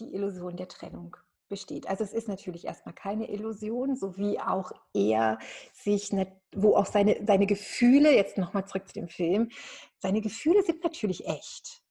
die 0.00 0.14
Illusion 0.14 0.56
der 0.56 0.68
Trennung 0.68 1.16
besteht. 1.48 1.86
Also 1.86 2.04
es 2.04 2.12
ist 2.12 2.28
natürlich 2.28 2.64
erstmal 2.64 2.94
keine 2.94 3.30
Illusion, 3.30 3.96
so 3.96 4.16
wie 4.16 4.40
auch 4.40 4.72
er 4.92 5.38
sich, 5.72 6.10
wo 6.54 6.74
auch 6.74 6.86
seine, 6.86 7.24
seine 7.26 7.46
Gefühle, 7.46 8.14
jetzt 8.14 8.38
nochmal 8.38 8.66
zurück 8.66 8.88
zu 8.88 8.94
dem 8.94 9.08
Film, 9.08 9.50
seine 9.98 10.20
Gefühle 10.20 10.62
sind 10.62 10.82
natürlich 10.82 11.26
echt. 11.26 11.83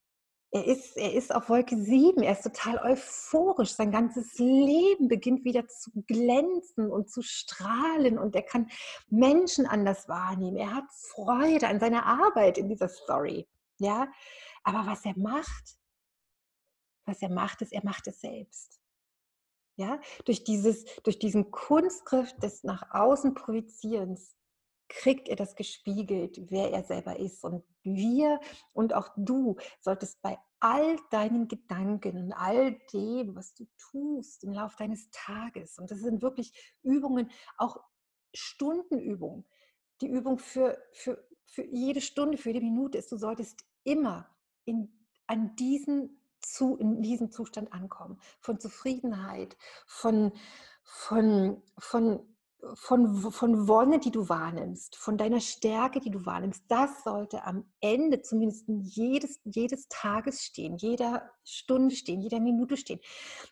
Er 0.56 0.68
ist, 0.68 0.96
er 0.98 1.12
ist 1.14 1.34
auf 1.34 1.50
Wolke 1.50 1.76
7, 1.76 2.22
er 2.22 2.34
ist 2.34 2.44
total 2.44 2.78
euphorisch, 2.78 3.72
sein 3.72 3.92
ganzes 3.92 4.38
Leben 4.38 5.08
beginnt 5.08 5.44
wieder 5.46 5.68
zu 5.68 5.90
glänzen 6.06 6.92
und 6.92 7.10
zu 7.10 7.24
strahlen 7.24 8.20
und 8.20 8.36
er 8.36 8.44
kann 8.44 8.70
Menschen 9.10 9.66
anders 9.66 10.08
wahrnehmen. 10.08 10.58
Er 10.58 10.76
hat 10.76 10.86
Freude 10.92 11.68
an 11.68 11.80
seiner 11.80 12.06
Arbeit 12.06 12.60
in 12.60 12.70
dieser 12.70 12.88
Story. 12.88 13.48
Ja? 13.80 14.08
Aber 14.64 14.86
was 14.86 15.04
er 15.06 15.18
macht, 15.18 15.80
was 17.06 17.20
er 17.24 17.30
macht, 17.30 17.64
ist, 17.64 17.74
er 17.74 17.84
macht 17.84 18.06
es 18.06 18.22
selbst. 18.22 18.80
Ja, 19.76 20.00
durch, 20.26 20.44
dieses, 20.44 20.86
durch 21.02 21.18
diesen 21.18 21.50
Kunstgriff 21.50 22.32
des 22.38 22.64
nach 22.64 22.92
außen 22.92 23.34
Projizierens 23.34 24.36
kriegt 24.94 25.28
er 25.28 25.36
das 25.36 25.56
gespiegelt, 25.56 26.40
wer 26.50 26.72
er 26.72 26.84
selber 26.84 27.20
ist. 27.20 27.44
Und 27.44 27.64
wir 27.84 28.40
und 28.74 28.94
auch 28.94 29.10
du 29.18 29.58
solltest 29.82 30.22
bei 30.22 30.38
all 30.60 30.98
deinen 31.10 31.48
Gedanken 31.48 32.18
und 32.18 32.34
all 32.34 32.80
dem, 32.94 33.36
was 33.36 33.54
du 33.54 33.66
tust 33.78 34.44
im 34.44 34.54
Laufe 34.54 34.78
deines 34.78 35.10
Tages, 35.12 35.78
und 35.78 35.92
das 35.92 36.00
sind 36.00 36.22
wirklich 36.22 36.54
Übungen, 36.84 37.30
auch 37.58 37.78
Stundenübungen, 38.34 39.46
die 40.02 40.08
Übung 40.08 40.38
für, 40.38 40.78
für, 40.92 41.24
für 41.46 41.66
jede 41.66 42.02
Stunde, 42.02 42.38
für 42.38 42.52
jede 42.52 42.66
Minute 42.66 42.98
ist, 42.98 43.12
du 43.12 43.18
solltest 43.18 43.66
immer 43.84 44.30
in, 44.66 44.92
an 45.28 45.56
diesen 45.56 46.22
zu, 46.40 46.78
in 46.78 47.02
diesem 47.02 47.32
Zustand 47.32 47.74
ankommen, 47.74 48.20
von 48.40 48.60
Zufriedenheit, 48.60 49.58
von, 49.86 50.34
von, 50.84 51.62
von, 51.78 52.33
von, 52.76 53.32
von 53.32 53.68
Wonne, 53.68 54.00
die 54.00 54.12
du 54.12 54.30
wahrnimmst, 54.30 54.96
von 54.96 55.18
deiner 55.18 55.42
Stärke, 55.42 56.00
die 56.00 56.10
du 56.10 56.26
wahrnimmst. 56.26 56.64
Das 56.68 57.04
sollte 57.04 57.44
am 57.44 57.66
Ende 57.82 58.22
zumindest 58.22 58.66
jedes, 58.68 59.40
jedes 59.44 59.88
Tages 59.90 60.44
stehen, 60.44 60.78
jeder 60.78 61.30
Stunde 61.44 61.96
stehen, 61.96 62.22
jeder 62.22 62.40
Minute 62.40 62.78
stehen. 62.78 63.00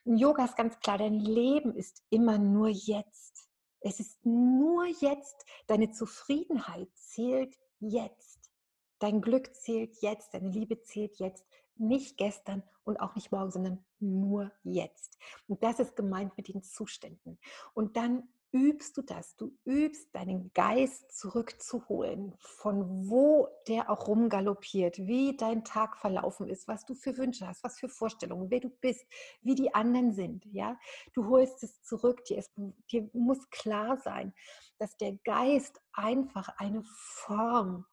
Im 0.06 0.16
Yoga 0.16 0.46
ist 0.46 0.56
ganz 0.56 0.80
klar, 0.80 0.98
dein 0.98 1.20
Leben 1.20 1.76
ist 1.76 2.04
immer 2.10 2.38
nur 2.38 2.70
jetzt. 2.70 3.50
Es 3.82 4.00
ist 4.00 4.26
nur 4.26 4.86
jetzt. 4.86 5.46
Deine 5.68 5.92
Zufriedenheit 5.92 6.90
zählt 6.96 7.58
jetzt. 7.80 8.52
Dein 9.00 9.22
Glück 9.22 9.56
zählt 9.56 9.98
jetzt, 10.02 10.34
deine 10.34 10.50
Liebe 10.50 10.80
zählt 10.84 11.18
jetzt 11.18 11.46
nicht 11.76 12.18
gestern 12.18 12.62
und 12.84 13.00
auch 13.00 13.16
nicht 13.16 13.32
morgen, 13.32 13.50
sondern 13.50 13.84
nur 14.00 14.52
jetzt. 14.64 15.18
Und 15.48 15.64
das 15.64 15.80
ist 15.80 15.96
gemeint 15.96 16.38
mit 16.38 16.48
den 16.48 16.62
Zuständen. 16.62 17.40
Und 17.74 17.98
dann 17.98 18.30
übst 18.52 18.98
du 18.98 19.02
das. 19.02 19.36
Du 19.36 19.52
übst 19.66 20.14
deinen 20.14 20.52
Geist 20.54 21.18
zurückzuholen, 21.18 22.34
von 22.38 23.10
wo 23.10 23.48
der 23.68 23.90
auch 23.90 24.08
rumgaloppiert, 24.08 24.98
wie 25.00 25.38
dein 25.38 25.64
Tag 25.64 25.98
verlaufen 25.98 26.48
ist, 26.48 26.68
was 26.68 26.86
du 26.86 26.96
für 26.96 27.18
Wünsche 27.18 27.48
hast, 27.48 27.64
was 27.64 27.80
für 27.80 27.90
Vorstellungen, 27.90 28.50
wer 28.52 28.60
du 28.60 28.70
bist, 28.70 29.06
wie 29.42 29.56
die 29.56 29.74
anderen 29.74 30.14
sind. 30.14 30.46
Ja, 30.46 30.78
du 31.14 31.28
holst 31.28 31.64
es 31.64 31.82
zurück. 31.84 32.26
Dir, 32.26 32.38
ist, 32.38 32.52
dir 32.92 33.10
muss 33.14 33.50
klar 33.50 33.98
sein, 33.98 34.34
dass 34.78 34.98
der 34.98 35.14
Geist 35.24 35.82
einfach 35.94 36.50
eine 36.58 36.84
Form 36.84 37.86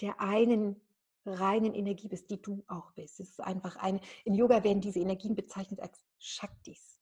der 0.00 0.20
einen 0.20 0.80
reinen 1.24 1.74
Energie 1.74 2.08
bist, 2.08 2.30
die 2.30 2.40
du 2.40 2.64
auch 2.68 2.92
bist. 2.92 3.20
Es 3.20 3.30
ist 3.30 3.40
einfach 3.40 3.76
eine, 3.76 4.00
in 4.24 4.34
Yoga 4.34 4.64
werden 4.64 4.80
diese 4.80 5.00
Energien 5.00 5.34
bezeichnet 5.34 5.80
als 5.80 6.02
Shaktis. 6.18 6.97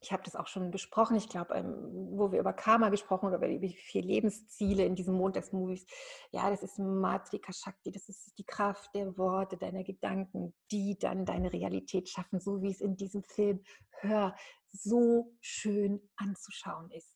Ich 0.00 0.12
habe 0.12 0.22
das 0.22 0.34
auch 0.34 0.46
schon 0.46 0.70
besprochen, 0.70 1.16
ich 1.16 1.28
glaube, 1.28 1.54
ähm, 1.54 1.74
wo 2.12 2.32
wir 2.32 2.40
über 2.40 2.54
Karma 2.54 2.88
gesprochen 2.88 3.26
haben, 3.26 3.34
oder 3.34 3.48
über 3.48 3.66
die 3.66 3.74
vier 3.74 4.02
Lebensziele 4.02 4.84
in 4.84 4.94
diesen 4.94 5.14
Montagsmovies. 5.14 5.86
Ja, 6.30 6.48
das 6.48 6.62
ist 6.62 6.78
Matrika 6.78 7.52
Shakti, 7.52 7.92
das 7.92 8.08
ist 8.08 8.38
die 8.38 8.44
Kraft 8.44 8.94
der 8.94 9.16
Worte, 9.18 9.58
deiner 9.58 9.84
Gedanken, 9.84 10.54
die 10.70 10.98
dann 10.98 11.26
deine 11.26 11.52
Realität 11.52 12.08
schaffen, 12.08 12.40
so 12.40 12.62
wie 12.62 12.70
es 12.70 12.80
in 12.80 12.96
diesem 12.96 13.22
Film 13.22 13.62
Hör 14.00 14.34
so 14.72 15.34
schön 15.40 16.00
anzuschauen 16.16 16.90
ist. 16.90 17.14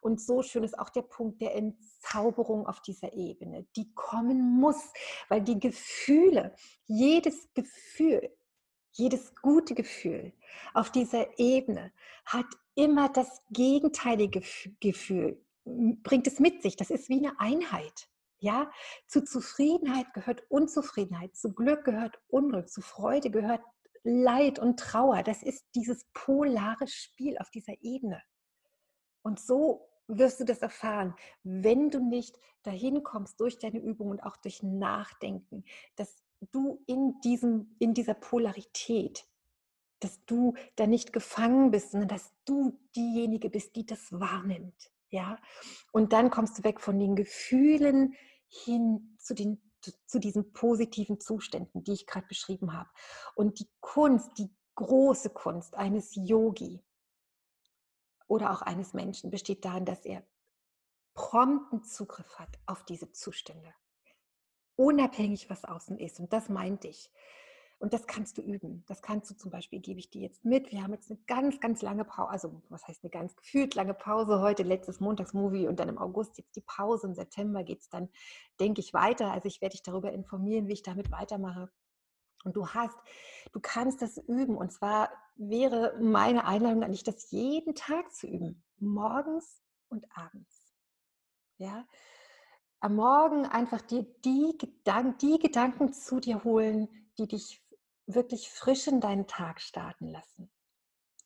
Und 0.00 0.20
so 0.20 0.42
schön 0.42 0.62
ist 0.62 0.78
auch 0.78 0.88
der 0.90 1.02
Punkt 1.02 1.42
der 1.42 1.54
Entzauberung 1.54 2.66
auf 2.66 2.80
dieser 2.80 3.12
Ebene, 3.12 3.66
die 3.76 3.92
kommen 3.94 4.58
muss, 4.58 4.92
weil 5.28 5.42
die 5.42 5.58
Gefühle, 5.58 6.54
jedes 6.86 7.52
Gefühl, 7.52 8.30
jedes 8.92 9.34
gute 9.36 9.74
Gefühl 9.74 10.32
auf 10.74 10.90
dieser 10.90 11.38
Ebene 11.38 11.92
hat 12.24 12.46
immer 12.74 13.08
das 13.08 13.42
gegenteilige 13.50 14.42
Gefühl, 14.80 15.44
bringt 15.64 16.26
es 16.26 16.40
mit 16.40 16.62
sich. 16.62 16.76
Das 16.76 16.90
ist 16.90 17.08
wie 17.08 17.18
eine 17.18 17.38
Einheit. 17.38 18.08
Ja, 18.38 18.70
zu 19.06 19.22
Zufriedenheit 19.22 20.14
gehört 20.14 20.42
Unzufriedenheit, 20.48 21.36
zu 21.36 21.52
Glück 21.52 21.84
gehört 21.84 22.18
Unglück, 22.28 22.70
zu 22.70 22.80
Freude 22.80 23.30
gehört 23.30 23.60
Leid 24.02 24.58
und 24.58 24.80
Trauer. 24.80 25.22
Das 25.22 25.42
ist 25.42 25.66
dieses 25.74 26.06
polare 26.14 26.86
Spiel 26.86 27.36
auf 27.36 27.50
dieser 27.50 27.74
Ebene. 27.82 28.22
Und 29.22 29.40
so 29.40 29.90
wirst 30.08 30.40
du 30.40 30.44
das 30.44 30.62
erfahren, 30.62 31.14
wenn 31.42 31.90
du 31.90 32.00
nicht 32.00 32.38
dahin 32.62 33.02
kommst 33.02 33.38
durch 33.40 33.58
deine 33.58 33.78
Übung 33.78 34.08
und 34.08 34.22
auch 34.22 34.36
durch 34.38 34.62
Nachdenken, 34.62 35.64
dass 35.96 36.16
du 36.52 36.82
in, 36.86 37.20
diesem, 37.22 37.76
in 37.78 37.94
dieser 37.94 38.14
Polarität, 38.14 39.26
dass 40.00 40.24
du 40.24 40.54
da 40.76 40.86
nicht 40.86 41.12
gefangen 41.12 41.70
bist, 41.70 41.92
sondern 41.92 42.08
dass 42.08 42.32
du 42.44 42.78
diejenige 42.96 43.50
bist, 43.50 43.76
die 43.76 43.84
das 43.84 44.10
wahrnimmt. 44.12 44.90
Ja? 45.10 45.38
Und 45.92 46.12
dann 46.12 46.30
kommst 46.30 46.58
du 46.58 46.64
weg 46.64 46.80
von 46.80 46.98
den 46.98 47.16
Gefühlen 47.16 48.14
hin 48.48 49.16
zu, 49.18 49.34
den, 49.34 49.60
zu 50.06 50.18
diesen 50.18 50.52
positiven 50.52 51.20
Zuständen, 51.20 51.84
die 51.84 51.92
ich 51.92 52.06
gerade 52.06 52.26
beschrieben 52.26 52.72
habe. 52.72 52.88
Und 53.34 53.60
die 53.60 53.68
Kunst, 53.80 54.38
die 54.38 54.50
große 54.74 55.30
Kunst 55.30 55.74
eines 55.74 56.12
Yogi 56.14 56.82
oder 58.26 58.52
auch 58.52 58.62
eines 58.62 58.94
Menschen 58.94 59.30
besteht 59.30 59.64
darin, 59.64 59.84
dass 59.84 60.04
er 60.04 60.26
prompten 61.14 61.84
Zugriff 61.84 62.38
hat 62.38 62.58
auf 62.66 62.84
diese 62.84 63.12
Zustände 63.12 63.74
unabhängig, 64.80 65.50
was 65.50 65.66
außen 65.66 65.98
ist. 65.98 66.20
Und 66.20 66.32
das 66.32 66.48
meinte 66.48 66.88
ich. 66.88 67.12
Und 67.80 67.92
das 67.92 68.06
kannst 68.06 68.38
du 68.38 68.42
üben. 68.42 68.82
Das 68.88 69.02
kannst 69.02 69.30
du 69.30 69.34
zum 69.34 69.50
Beispiel, 69.50 69.80
gebe 69.80 70.00
ich 70.00 70.10
dir 70.10 70.22
jetzt 70.22 70.44
mit. 70.44 70.70
Wir 70.70 70.82
haben 70.82 70.92
jetzt 70.92 71.10
eine 71.10 71.20
ganz, 71.26 71.60
ganz 71.60 71.82
lange 71.82 72.04
Pause, 72.04 72.30
also 72.30 72.62
was 72.70 72.86
heißt 72.88 73.04
eine 73.04 73.10
ganz 73.10 73.36
gefühlt 73.36 73.74
lange 73.74 73.94
Pause 73.94 74.40
heute, 74.40 74.62
letztes 74.62 75.00
Montagsmovie 75.00 75.66
und 75.66 75.80
dann 75.80 75.90
im 75.90 75.98
August 75.98 76.38
jetzt 76.38 76.56
die 76.56 76.62
Pause. 76.62 77.08
Im 77.08 77.14
September 77.14 77.62
geht 77.62 77.80
es 77.80 77.90
dann, 77.90 78.08
denke 78.58 78.80
ich, 78.80 78.94
weiter. 78.94 79.32
Also 79.32 79.48
ich 79.48 79.60
werde 79.60 79.72
dich 79.72 79.82
darüber 79.82 80.12
informieren, 80.12 80.66
wie 80.66 80.74
ich 80.74 80.82
damit 80.82 81.10
weitermache. 81.10 81.70
Und 82.44 82.56
du 82.56 82.68
hast, 82.68 82.96
du 83.52 83.60
kannst 83.60 84.00
das 84.00 84.16
üben. 84.16 84.56
Und 84.56 84.72
zwar 84.72 85.10
wäre 85.36 85.98
meine 86.00 86.46
Einladung 86.46 86.84
an 86.84 86.92
dich, 86.92 87.04
das 87.04 87.30
jeden 87.30 87.74
Tag 87.74 88.14
zu 88.14 88.26
üben. 88.26 88.62
Morgens 88.78 89.62
und 89.88 90.06
abends. 90.16 90.74
Ja, 91.58 91.86
am 92.80 92.96
Morgen 92.96 93.46
einfach 93.46 93.82
dir 93.82 94.06
die, 94.24 94.56
Gedank 94.58 95.18
die 95.18 95.38
Gedanken 95.38 95.92
zu 95.92 96.18
dir 96.18 96.44
holen, 96.44 96.88
die 97.18 97.28
dich 97.28 97.62
wirklich 98.06 98.50
frisch 98.50 98.86
in 98.86 99.00
deinen 99.00 99.26
Tag 99.26 99.60
starten 99.60 100.08
lassen. 100.08 100.50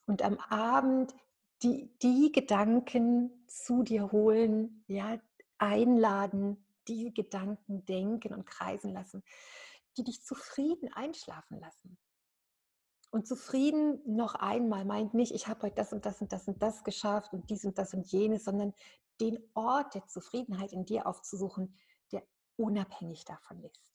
Und 0.06 0.22
am 0.22 0.38
Abend 0.38 1.14
die, 1.62 1.96
die 2.02 2.30
Gedanken 2.32 3.46
zu 3.46 3.82
dir 3.82 4.12
holen, 4.12 4.84
ja, 4.88 5.18
einladen, 5.58 6.66
die 6.88 7.14
Gedanken 7.14 7.86
denken 7.86 8.34
und 8.34 8.44
kreisen 8.44 8.92
lassen, 8.92 9.22
die 9.96 10.04
dich 10.04 10.22
zufrieden 10.22 10.92
einschlafen 10.92 11.58
lassen. 11.60 11.96
Und 13.10 13.28
zufrieden 13.28 14.00
noch 14.04 14.34
einmal 14.34 14.84
meint 14.84 15.14
nicht, 15.14 15.32
ich 15.32 15.46
habe 15.46 15.62
heute 15.62 15.76
das 15.76 15.92
und 15.92 16.04
das 16.04 16.20
und 16.20 16.32
das 16.32 16.48
und 16.48 16.60
das 16.60 16.82
geschafft 16.82 17.32
und 17.32 17.48
dies 17.48 17.64
und 17.64 17.78
das 17.78 17.94
und 17.94 18.06
jenes, 18.08 18.44
sondern 18.44 18.74
den 19.20 19.38
Ort 19.54 19.94
der 19.94 20.06
Zufriedenheit 20.06 20.72
in 20.72 20.84
dir 20.84 21.06
aufzusuchen, 21.06 21.78
der 22.12 22.22
unabhängig 22.56 23.24
davon 23.24 23.62
ist. 23.62 23.92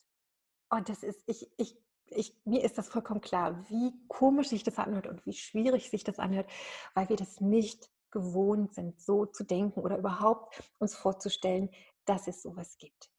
Und 0.70 0.90
das 0.90 1.04
ist, 1.04 1.24
ich, 1.26 1.52
ich, 1.58 1.78
ich, 2.08 2.36
mir 2.46 2.64
ist 2.64 2.78
das 2.78 2.90
vollkommen 2.90 3.22
klar, 3.22 3.66
wie 3.70 3.94
komisch 4.08 4.50
sich 4.50 4.64
das 4.64 4.78
anhört 4.78 5.08
und 5.08 5.26
wie 5.26 5.34
schwierig 5.34 5.90
sich 5.90 6.04
das 6.04 6.20
anhört, 6.20 6.50
weil 6.94 7.10
wir 7.10 7.16
das 7.16 7.42
nicht 7.42 7.90
gewohnt 8.12 8.74
sind, 8.74 9.00
so 9.00 9.26
zu 9.26 9.44
denken 9.44 9.82
oder 9.82 9.98
überhaupt 9.98 10.62
uns 10.80 10.96
vorzustellen, 10.96 11.70
dass 12.06 12.28
es 12.28 12.42
sowas 12.42 12.78
gibt. 12.78 13.12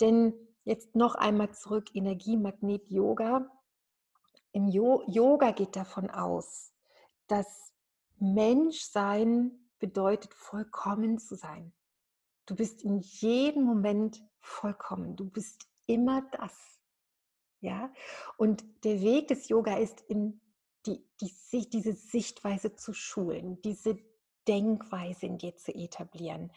Denn 0.00 0.34
jetzt 0.64 0.94
noch 0.94 1.14
einmal 1.14 1.52
zurück, 1.52 1.94
Energiemagnet 1.94 2.90
Yoga. 2.90 3.48
Im 4.52 4.68
jo 4.68 5.02
Yoga 5.06 5.52
geht 5.52 5.76
davon 5.76 6.10
aus, 6.10 6.72
dass 7.26 7.72
Menschsein 8.18 9.61
bedeutet, 9.82 10.32
vollkommen 10.32 11.18
zu 11.18 11.34
sein. 11.34 11.74
Du 12.46 12.54
bist 12.54 12.82
in 12.82 13.00
jedem 13.00 13.64
Moment 13.64 14.24
vollkommen. 14.40 15.16
Du 15.16 15.28
bist 15.28 15.66
immer 15.86 16.22
das. 16.30 16.54
Ja? 17.60 17.92
Und 18.36 18.64
der 18.84 19.00
Weg 19.02 19.28
des 19.28 19.48
Yoga 19.48 19.76
ist, 19.76 20.00
in 20.02 20.40
die, 20.86 21.04
die, 21.20 21.68
diese 21.68 21.92
Sichtweise 21.92 22.74
zu 22.76 22.92
schulen, 22.92 23.60
diese 23.62 23.98
Denkweise 24.46 25.26
in 25.26 25.38
dir 25.38 25.56
zu 25.56 25.74
etablieren, 25.74 26.52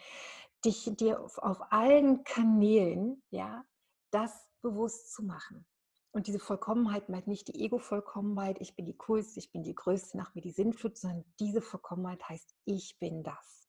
dich 0.64 0.90
dir 0.96 1.20
auf, 1.20 1.40
auf 1.40 1.72
allen 1.72 2.24
Kanälen 2.24 3.22
ja, 3.32 3.66
das 4.12 4.48
bewusst 4.62 5.14
zu 5.14 5.24
machen. 5.24 5.66
Und 6.16 6.28
diese 6.28 6.40
Vollkommenheit 6.40 7.10
meint 7.10 7.28
nicht 7.28 7.50
die 7.50 7.66
Ego-Vollkommenheit, 7.66 8.62
ich 8.62 8.74
bin 8.74 8.86
die 8.86 8.96
Coolste, 8.96 9.38
ich 9.38 9.52
bin 9.52 9.64
die 9.64 9.76
Größte, 9.76 10.16
nach 10.16 10.34
mir 10.34 10.40
die 10.40 10.52
Sintflut, 10.52 10.98
sondern 10.98 11.26
diese 11.42 11.62
Vollkommenheit 11.62 12.30
heißt, 12.30 12.56
ich 12.64 12.98
bin 13.00 13.22
das. 13.22 13.68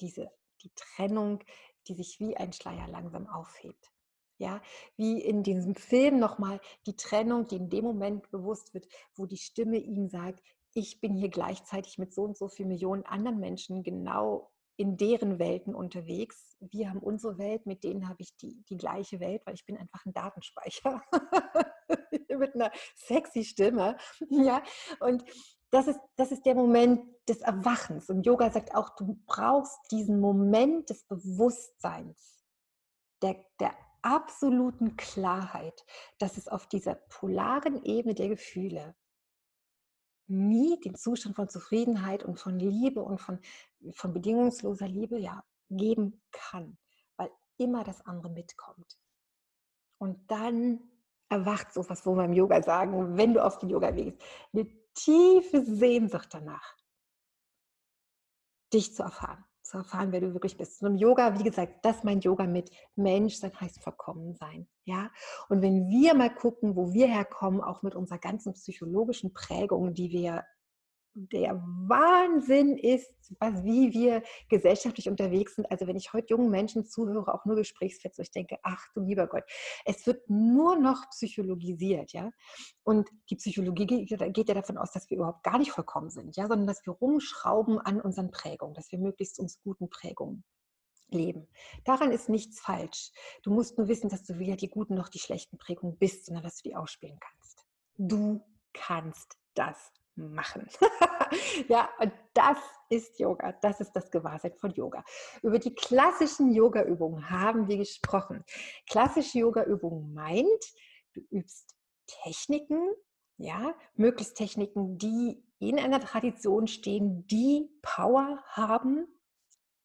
Diese, 0.00 0.28
die 0.64 0.72
Trennung, 0.74 1.44
die 1.86 1.94
sich 1.94 2.18
wie 2.18 2.36
ein 2.36 2.52
Schleier 2.52 2.88
langsam 2.88 3.28
aufhebt. 3.28 3.92
Ja, 4.38 4.60
wie 4.96 5.22
in 5.22 5.44
diesem 5.44 5.76
Film 5.76 6.18
nochmal 6.18 6.60
die 6.84 6.96
Trennung, 6.96 7.46
die 7.46 7.56
in 7.56 7.70
dem 7.70 7.84
Moment 7.84 8.28
bewusst 8.32 8.74
wird, 8.74 8.88
wo 9.14 9.26
die 9.26 9.38
Stimme 9.38 9.76
ihm 9.76 10.08
sagt, 10.08 10.42
ich 10.74 11.00
bin 11.00 11.14
hier 11.14 11.28
gleichzeitig 11.28 11.96
mit 11.96 12.12
so 12.12 12.24
und 12.24 12.36
so 12.36 12.48
vielen 12.48 12.70
Millionen 12.70 13.06
anderen 13.06 13.38
Menschen 13.38 13.84
genau 13.84 14.50
in 14.76 14.96
deren 14.96 15.38
Welten 15.38 15.74
unterwegs. 15.74 16.56
Wir 16.60 16.90
haben 16.90 17.00
unsere 17.00 17.38
Welt, 17.38 17.66
mit 17.66 17.84
denen 17.84 18.08
habe 18.08 18.22
ich 18.22 18.36
die, 18.36 18.62
die 18.68 18.76
gleiche 18.76 19.20
Welt, 19.20 19.42
weil 19.46 19.54
ich 19.54 19.64
bin 19.64 19.76
einfach 19.76 20.04
ein 20.04 20.12
Datenspeicher 20.12 21.02
mit 22.38 22.54
einer 22.54 22.70
sexy 22.94 23.44
Stimme. 23.44 23.96
Ja, 24.28 24.62
und 25.00 25.24
das 25.70 25.88
ist, 25.88 26.00
das 26.16 26.32
ist 26.32 26.46
der 26.46 26.54
Moment 26.54 27.02
des 27.28 27.40
Erwachens. 27.40 28.08
Und 28.08 28.24
Yoga 28.24 28.50
sagt 28.50 28.74
auch, 28.74 28.90
du 28.96 29.18
brauchst 29.26 29.78
diesen 29.90 30.20
Moment 30.20 30.90
des 30.90 31.04
Bewusstseins, 31.04 32.44
der, 33.22 33.44
der 33.60 33.74
absoluten 34.02 34.96
Klarheit, 34.96 35.84
dass 36.18 36.36
es 36.36 36.48
auf 36.48 36.68
dieser 36.68 36.94
polaren 36.94 37.82
Ebene 37.84 38.14
der 38.14 38.28
Gefühle 38.28 38.94
nie 40.28 40.78
den 40.80 40.94
Zustand 40.94 41.36
von 41.36 41.48
Zufriedenheit 41.48 42.24
und 42.24 42.38
von 42.38 42.58
Liebe 42.58 43.02
und 43.02 43.20
von, 43.20 43.40
von 43.92 44.12
bedingungsloser 44.12 44.88
Liebe 44.88 45.18
ja 45.18 45.44
geben 45.70 46.22
kann, 46.32 46.78
weil 47.16 47.30
immer 47.58 47.84
das 47.84 48.04
andere 48.06 48.30
mitkommt. 48.30 48.98
Und 49.98 50.30
dann 50.30 50.80
erwacht 51.28 51.72
sowas, 51.72 52.04
wo 52.06 52.14
wir 52.14 52.24
im 52.24 52.32
Yoga 52.32 52.62
sagen, 52.62 53.16
wenn 53.16 53.34
du 53.34 53.44
auf 53.44 53.58
den 53.58 53.70
Yoga 53.70 53.90
gehst, 53.90 54.22
eine 54.52 54.68
tiefe 54.94 55.64
Sehnsucht 55.64 56.28
danach, 56.32 56.76
dich 58.72 58.94
zu 58.94 59.02
erfahren 59.02 59.44
zu 59.66 59.78
erfahren, 59.78 60.12
wer 60.12 60.20
du 60.20 60.32
wirklich 60.32 60.56
bist. 60.56 60.82
Und 60.82 60.92
im 60.92 60.96
Yoga, 60.96 61.38
wie 61.38 61.44
gesagt, 61.44 61.84
das 61.84 62.04
meint 62.04 62.24
Yoga 62.24 62.46
mit 62.46 62.70
Mensch 62.94 63.36
sein 63.36 63.52
heißt 63.58 63.82
vollkommen 63.82 64.34
sein. 64.34 64.68
Ja? 64.84 65.10
Und 65.48 65.62
wenn 65.62 65.88
wir 65.88 66.14
mal 66.14 66.34
gucken, 66.34 66.76
wo 66.76 66.92
wir 66.92 67.06
herkommen, 67.06 67.60
auch 67.60 67.82
mit 67.82 67.94
unserer 67.94 68.18
ganzen 68.18 68.54
psychologischen 68.54 69.32
Prägung, 69.32 69.94
die 69.94 70.10
wir 70.10 70.44
der 71.18 71.62
Wahnsinn 71.88 72.76
ist, 72.76 73.10
was, 73.40 73.64
wie 73.64 73.92
wir 73.92 74.22
gesellschaftlich 74.50 75.08
unterwegs 75.08 75.56
sind. 75.56 75.70
Also 75.70 75.86
wenn 75.86 75.96
ich 75.96 76.12
heute 76.12 76.26
jungen 76.28 76.50
Menschen 76.50 76.84
zuhöre, 76.84 77.32
auch 77.32 77.46
nur 77.46 77.56
Gesprächsfett, 77.56 78.14
so 78.14 78.22
ich 78.22 78.30
denke, 78.30 78.58
ach 78.62 78.86
du 78.94 79.00
lieber 79.00 79.26
Gott, 79.26 79.44
es 79.86 80.06
wird 80.06 80.28
nur 80.28 80.76
noch 80.76 81.08
psychologisiert, 81.10 82.12
ja. 82.12 82.30
Und 82.84 83.08
die 83.30 83.36
Psychologie 83.36 83.86
geht 83.86 84.48
ja 84.48 84.54
davon 84.54 84.76
aus, 84.76 84.92
dass 84.92 85.08
wir 85.08 85.16
überhaupt 85.16 85.42
gar 85.42 85.58
nicht 85.58 85.72
vollkommen 85.72 86.10
sind, 86.10 86.36
ja, 86.36 86.46
sondern 86.46 86.66
dass 86.66 86.84
wir 86.84 86.92
rumschrauben 86.92 87.78
an 87.78 88.00
unseren 88.00 88.30
Prägungen, 88.30 88.74
dass 88.74 88.92
wir 88.92 88.98
möglichst 88.98 89.40
uns 89.40 89.58
guten 89.62 89.88
Prägungen 89.88 90.44
leben. 91.08 91.48
Daran 91.84 92.12
ist 92.12 92.28
nichts 92.28 92.60
falsch. 92.60 93.10
Du 93.42 93.50
musst 93.50 93.78
nur 93.78 93.88
wissen, 93.88 94.10
dass 94.10 94.24
du 94.24 94.38
weder 94.38 94.56
die 94.56 94.68
guten 94.68 94.94
noch 94.94 95.08
die 95.08 95.18
schlechten 95.18 95.56
Prägungen 95.56 95.96
bist, 95.96 96.26
sondern 96.26 96.44
dass 96.44 96.56
du 96.56 96.68
die 96.68 96.76
ausspielen 96.76 97.18
kannst. 97.18 97.64
Du 97.96 98.42
kannst 98.74 99.38
das 99.54 99.92
machen. 100.16 100.68
ja, 101.68 101.88
und 101.98 102.12
das 102.34 102.58
ist 102.88 103.18
Yoga. 103.18 103.52
Das 103.60 103.80
ist 103.80 103.92
das 103.92 104.10
Gewahrsein 104.10 104.54
von 104.56 104.72
Yoga. 104.72 105.04
Über 105.42 105.58
die 105.58 105.74
klassischen 105.74 106.52
Yoga-Übungen 106.52 107.30
haben 107.30 107.68
wir 107.68 107.76
gesprochen. 107.76 108.44
Klassische 108.88 109.38
Yoga-Übung 109.38 110.12
meint, 110.12 110.64
du 111.14 111.20
übst 111.30 111.74
Techniken, 112.06 112.92
ja, 113.38 113.74
möglichst 113.94 114.36
Techniken, 114.36 114.98
die 114.98 115.42
in 115.58 115.78
einer 115.78 116.00
Tradition 116.00 116.66
stehen, 116.66 117.26
die 117.26 117.68
Power 117.82 118.42
haben, 118.48 119.06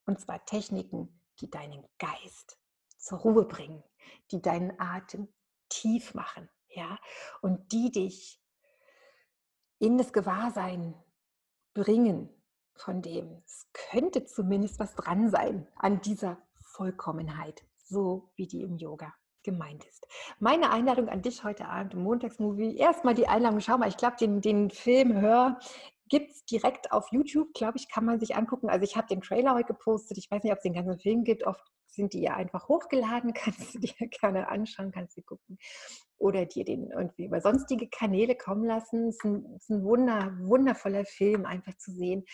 und 0.06 0.20
zwar 0.20 0.46
Techniken, 0.46 1.22
die 1.40 1.50
deinen 1.50 1.86
Geist 1.98 2.58
zur 2.98 3.20
Ruhe 3.20 3.46
bringen, 3.46 3.84
die 4.32 4.42
deinen 4.42 4.80
Atem 4.80 5.28
tief 5.70 6.14
machen, 6.14 6.50
ja, 6.70 7.00
und 7.42 7.72
die 7.72 7.92
dich 7.92 8.41
in 9.82 9.98
das 9.98 10.14
Gewahrsein 10.14 10.94
bringen 11.74 12.30
von 12.76 13.02
dem. 13.02 13.42
Es 13.46 13.68
könnte 13.74 14.24
zumindest 14.26 14.80
was 14.80 14.96
dran 14.96 15.30
sein 15.30 15.68
an 15.76 16.02
dieser 16.02 16.38
Vollkommenheit, 16.56 17.64
so 17.78 18.30
wie 18.36 18.48
die 18.48 18.62
im 18.62 18.78
Yoga 18.78 19.12
gemeint 19.44 19.84
ist. 19.86 20.06
Meine 20.40 20.70
Einladung 20.72 21.10
an 21.10 21.24
dich 21.24 21.44
heute 21.44 21.68
Abend 21.68 21.96
im 21.96 22.04
Montagsmovie. 22.04 22.78
Erstmal 22.78 23.16
die 23.16 23.28
Einladung, 23.28 23.60
schau 23.60 23.80
mal, 23.80 23.90
ich 23.90 23.98
glaube, 23.98 24.18
den, 24.18 24.40
den 24.40 24.70
Film 24.70 25.20
Hör 25.20 25.58
gibt 26.12 26.32
es 26.32 26.44
direkt 26.44 26.92
auf 26.92 27.08
YouTube, 27.12 27.54
glaube 27.54 27.78
ich, 27.78 27.88
kann 27.88 28.04
man 28.04 28.20
sich 28.20 28.36
angucken. 28.36 28.70
Also 28.70 28.84
ich 28.84 28.98
habe 28.98 29.08
den 29.08 29.22
Trailer 29.22 29.56
heute 29.56 29.68
gepostet. 29.68 30.18
Ich 30.18 30.30
weiß 30.30 30.44
nicht, 30.44 30.52
ob 30.52 30.58
es 30.58 30.64
den 30.64 30.74
ganzen 30.74 31.00
Film 31.00 31.24
gibt. 31.24 31.48
Oft 31.48 31.66
sind 31.88 32.14
die 32.14 32.22
ja 32.22 32.36
einfach 32.36 32.68
hochgeladen, 32.68 33.34
kannst 33.34 33.74
du 33.74 33.80
dir 33.80 33.94
gerne 34.10 34.50
anschauen, 34.50 34.92
kannst 34.92 35.18
du 35.18 35.22
gucken. 35.22 35.58
Oder 36.18 36.46
dir 36.46 36.66
den 36.66 36.92
irgendwie 36.92 37.26
über 37.26 37.40
sonstige 37.40 37.88
Kanäle 37.88 38.36
kommen 38.36 38.66
lassen. 38.66 39.08
Es 39.08 39.16
ist 39.16 39.24
ein, 39.24 39.56
ist 39.56 39.70
ein 39.70 39.84
wunder, 39.86 40.38
wundervoller 40.42 41.06
Film, 41.06 41.46
einfach 41.46 41.78
zu 41.78 41.94
sehen. 41.94 42.26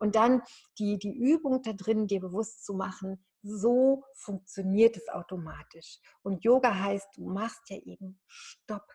Und 0.00 0.16
dann 0.16 0.42
die, 0.78 0.98
die 0.98 1.14
Übung 1.14 1.60
da 1.62 1.74
drin, 1.74 2.06
dir 2.06 2.20
bewusst 2.20 2.64
zu 2.64 2.72
machen, 2.72 3.22
so 3.42 4.02
funktioniert 4.14 4.96
es 4.96 5.08
automatisch. 5.10 6.00
Und 6.22 6.42
Yoga 6.42 6.74
heißt, 6.74 7.18
du 7.18 7.28
machst 7.28 7.68
ja 7.68 7.76
eben 7.76 8.18
Stopp 8.26 8.86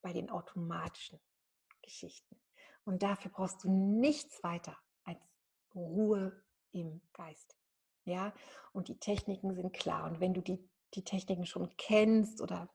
bei 0.00 0.12
den 0.12 0.30
automatischen 0.30 1.18
Geschichten. 1.82 2.40
Und 2.88 3.02
dafür 3.02 3.30
brauchst 3.30 3.62
du 3.62 3.70
nichts 3.70 4.42
weiter 4.42 4.74
als 5.04 5.20
Ruhe 5.74 6.42
im 6.72 7.02
Geist. 7.12 7.54
Ja, 8.04 8.32
und 8.72 8.88
die 8.88 8.98
Techniken 8.98 9.54
sind 9.54 9.74
klar. 9.74 10.10
Und 10.10 10.20
wenn 10.20 10.32
du 10.32 10.40
die, 10.40 10.66
die 10.94 11.04
Techniken 11.04 11.44
schon 11.44 11.68
kennst 11.76 12.40
oder 12.40 12.70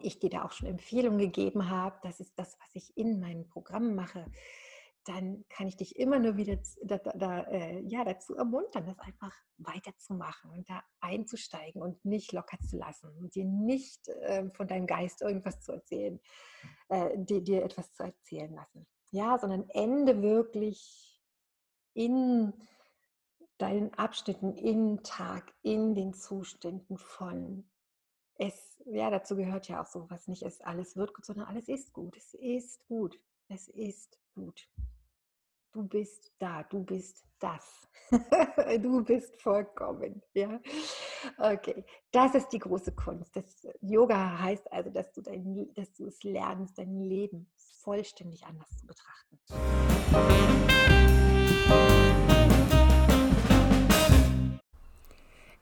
ich 0.00 0.18
dir 0.20 0.30
da 0.30 0.42
auch 0.42 0.52
schon 0.52 0.68
Empfehlungen 0.68 1.18
gegeben 1.18 1.68
habe, 1.68 1.98
das 2.02 2.18
ist 2.18 2.32
das, 2.38 2.56
was 2.60 2.74
ich 2.74 2.96
in 2.96 3.20
meinen 3.20 3.46
Programmen 3.46 3.94
mache, 3.94 4.24
dann 5.04 5.44
kann 5.50 5.68
ich 5.68 5.76
dich 5.76 5.96
immer 5.96 6.18
nur 6.18 6.38
wieder 6.38 6.58
da, 6.84 6.96
da, 6.96 7.42
äh, 7.42 7.80
ja, 7.80 8.04
dazu 8.04 8.36
ermuntern, 8.36 8.86
das 8.86 8.98
einfach 9.00 9.34
weiterzumachen 9.58 10.50
und 10.50 10.70
da 10.70 10.82
einzusteigen 11.00 11.82
und 11.82 12.02
nicht 12.06 12.32
locker 12.32 12.58
zu 12.60 12.78
lassen 12.78 13.14
und 13.18 13.34
dir 13.34 13.44
nicht 13.44 14.08
äh, 14.08 14.48
von 14.54 14.66
deinem 14.66 14.86
Geist 14.86 15.20
irgendwas 15.20 15.60
zu 15.60 15.72
erzählen, 15.72 16.18
äh, 16.88 17.18
dir, 17.18 17.42
dir 17.42 17.64
etwas 17.64 17.92
zu 17.92 18.02
erzählen 18.02 18.54
lassen. 18.54 18.86
Ja, 19.10 19.38
sondern 19.38 19.68
ende 19.70 20.22
wirklich 20.22 21.22
in 21.94 22.52
deinen 23.58 23.94
Abschnitten 23.94 24.54
im 24.54 25.02
Tag, 25.02 25.54
in 25.62 25.94
den 25.94 26.12
Zuständen 26.12 26.98
von 26.98 27.64
es, 28.38 28.82
ja, 28.84 29.10
dazu 29.10 29.36
gehört 29.36 29.68
ja 29.68 29.82
auch 29.82 29.86
so, 29.86 30.10
was 30.10 30.28
nicht 30.28 30.42
ist, 30.42 30.64
alles 30.64 30.96
wird 30.96 31.14
gut, 31.14 31.24
sondern 31.24 31.46
alles 31.46 31.68
ist 31.68 31.92
gut. 31.92 32.16
Es 32.16 32.34
ist 32.34 32.86
gut. 32.86 33.18
Es 33.48 33.68
ist 33.68 34.18
gut. 34.34 34.68
Du 35.76 35.82
bist 35.82 36.32
da, 36.38 36.62
du 36.62 36.82
bist 36.82 37.22
das. 37.38 37.86
du 38.80 39.04
bist 39.04 39.42
vollkommen. 39.42 40.22
Ja? 40.32 40.58
Okay, 41.36 41.84
das 42.10 42.34
ist 42.34 42.48
die 42.48 42.60
große 42.60 42.92
Kunst. 42.92 43.36
Das 43.36 43.68
Yoga 43.82 44.38
heißt 44.38 44.72
also, 44.72 44.88
dass 44.88 45.12
du, 45.12 45.20
dein, 45.20 45.68
dass 45.74 45.92
du 45.92 46.06
es 46.06 46.22
lernst, 46.22 46.78
dein 46.78 46.98
Leben 46.98 47.50
vollständig 47.82 48.42
anders 48.46 48.70
zu 48.78 48.86
betrachten. 48.86 49.38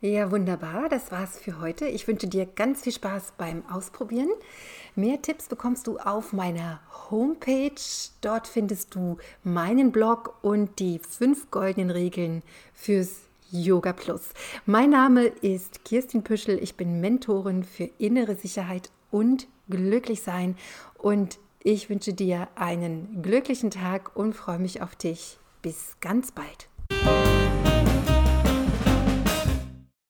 Ja, 0.00 0.30
wunderbar. 0.30 0.88
Das 0.88 1.10
war's 1.10 1.38
für 1.38 1.60
heute. 1.60 1.86
Ich 1.86 2.06
wünsche 2.06 2.26
dir 2.26 2.44
ganz 2.44 2.82
viel 2.82 2.92
Spaß 2.92 3.34
beim 3.38 3.64
Ausprobieren. 3.70 4.28
Mehr 4.96 5.22
Tipps 5.22 5.48
bekommst 5.48 5.86
du 5.86 5.98
auf 5.98 6.32
meiner 6.32 6.80
Homepage. 7.10 7.72
Dort 8.20 8.46
findest 8.46 8.94
du 8.94 9.16
meinen 9.42 9.92
Blog 9.92 10.38
und 10.42 10.78
die 10.78 10.98
fünf 10.98 11.50
goldenen 11.50 11.90
Regeln 11.90 12.42
fürs 12.74 13.22
Yoga 13.50 13.92
Plus. 13.92 14.30
Mein 14.66 14.90
Name 14.90 15.26
ist 15.26 15.84
Kirstin 15.84 16.22
Püschel. 16.22 16.62
Ich 16.62 16.76
bin 16.76 17.00
Mentorin 17.00 17.64
für 17.64 17.88
innere 17.98 18.34
Sicherheit 18.34 18.90
und 19.10 19.46
Glücklichsein. 19.70 20.56
Und 20.98 21.38
ich 21.60 21.88
wünsche 21.88 22.12
dir 22.12 22.48
einen 22.56 23.22
glücklichen 23.22 23.70
Tag 23.70 24.14
und 24.16 24.34
freue 24.34 24.58
mich 24.58 24.82
auf 24.82 24.96
dich. 24.96 25.38
Bis 25.62 25.96
ganz 26.00 26.30
bald. 26.30 26.68